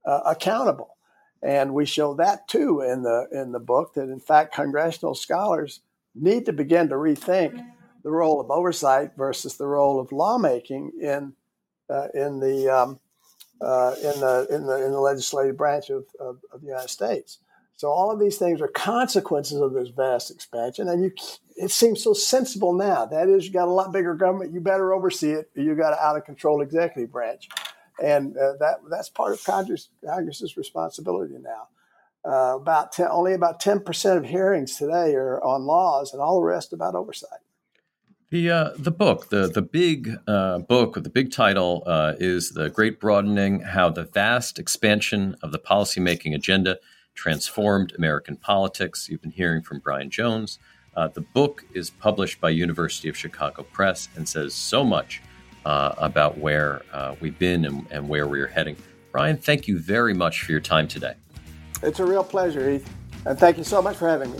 uh, 0.08 0.22
accountable, 0.26 0.98
and 1.44 1.76
we 1.76 1.86
show 1.86 2.16
that 2.16 2.48
too 2.48 2.82
in 2.82 3.04
the 3.04 3.28
in 3.32 3.52
the 3.52 3.60
book 3.60 3.94
that 3.94 4.10
in 4.10 4.20
fact 4.20 4.56
congressional 4.56 5.14
scholars 5.14 5.82
need 6.16 6.48
to 6.48 6.54
begin 6.54 6.90
to 6.90 6.96
rethink 6.96 7.64
the 8.04 8.12
role 8.12 8.40
of 8.40 8.52
oversight 8.52 9.12
versus 9.18 9.58
the 9.58 9.68
role 9.68 10.00
of 10.00 10.12
lawmaking 10.12 10.92
in 11.02 11.34
uh, 11.90 12.08
in 12.14 12.40
the 12.40 12.70
um, 12.70 13.00
uh, 13.62 13.96
in 13.98 14.20
the 14.20 14.48
in 14.50 14.66
the 14.66 14.86
in 14.86 14.92
the 14.92 15.00
legislative 15.00 15.58
branch 15.58 15.90
of, 15.90 16.06
of, 16.20 16.40
of, 16.52 16.62
the 16.62 16.68
United 16.68 16.90
States. 16.90 17.40
So 17.76 17.90
all 17.90 18.12
of 18.12 18.20
these 18.20 18.38
things 18.38 18.62
are 18.62 18.68
consequences 18.68 19.60
of 19.60 19.74
this 19.74 19.90
vast 19.90 20.32
expansion, 20.32 20.88
and 20.90 21.04
you 21.04 21.12
it 21.56 21.72
seems 21.72 22.04
so 22.04 22.14
sensible 22.14 22.74
now. 22.74 23.06
That 23.06 23.30
is, 23.30 23.46
you 23.46 23.54
got 23.54 23.68
a 23.68 23.72
lot 23.72 23.94
bigger 23.94 24.16
government, 24.16 24.54
you 24.54 24.60
better 24.60 24.94
oversee 24.94 25.32
it. 25.32 25.50
You 25.56 25.76
got 25.76 25.94
an 25.94 26.00
out 26.02 26.18
of 26.18 26.26
control 26.26 26.62
executive 26.62 27.12
branch, 27.12 27.48
and 28.02 28.36
uh, 28.38 28.54
that 28.60 28.80
that's 28.90 29.10
part 29.10 29.34
of 29.34 29.44
Congress 29.44 29.90
Congress's 30.06 30.58
responsibility 30.58 31.36
now. 31.40 31.68
Uh, 32.26 32.56
about 32.56 32.94
10, 32.94 33.08
only 33.10 33.34
about 33.34 33.60
ten 33.60 33.80
percent 33.80 34.18
of 34.18 34.26
hearings 34.26 34.78
today 34.78 35.14
are 35.16 35.44
on 35.44 35.66
laws, 35.66 36.14
and 36.14 36.22
all 36.22 36.40
the 36.40 36.46
rest 36.46 36.74
about 36.74 36.96
oversight. 36.96 37.43
The 38.34 38.50
uh, 38.50 38.70
the 38.76 38.90
book, 38.90 39.30
the 39.30 39.48
the 39.48 39.62
big 39.62 40.18
uh, 40.26 40.58
book 40.58 40.96
with 40.96 41.04
the 41.04 41.12
big 41.12 41.32
title 41.32 41.84
uh, 41.86 42.14
is 42.18 42.50
"The 42.50 42.72
Great 42.72 43.00
Broadening: 43.00 43.60
How 43.60 43.92
the 43.92 44.06
Vast 44.06 44.58
Expansion 44.58 45.36
of 45.44 45.52
the 45.52 45.60
Policymaking 45.60 46.34
Agenda 46.34 46.80
Transformed 47.14 47.94
American 47.96 48.36
Politics." 48.36 49.08
You've 49.08 49.22
been 49.22 49.30
hearing 49.30 49.62
from 49.62 49.82
Bryan 49.82 50.10
Jones. 50.10 50.58
Uh, 50.98 51.10
the 51.10 51.22
book 51.22 51.64
is 51.76 51.92
published 51.92 52.42
by 52.42 52.50
University 52.50 53.08
of 53.08 53.16
Chicago 53.16 53.62
Press 53.72 54.10
and 54.16 54.28
says 54.28 54.56
so 54.56 54.84
much 54.84 55.22
uh, 55.64 55.94
about 56.00 56.40
where 56.40 56.82
uh, 56.92 57.14
we've 57.20 57.38
been 57.38 57.66
and, 57.66 57.86
and 57.92 58.10
where 58.10 58.26
we 58.26 58.42
are 58.42 58.48
heading. 58.48 58.76
Bryan, 59.12 59.38
thank 59.38 59.68
you 59.68 59.78
very 59.78 60.16
much 60.16 60.42
for 60.42 60.54
your 60.54 60.60
time 60.60 60.88
today. 60.88 61.14
It's 61.84 62.00
a 62.00 62.06
real 62.06 62.24
pleasure, 62.24 62.68
Heath, 62.68 62.92
and 63.28 63.38
thank 63.38 63.60
you 63.60 63.64
so 63.64 63.80
much 63.80 63.96
for 63.96 64.10
having 64.10 64.32
me. 64.32 64.40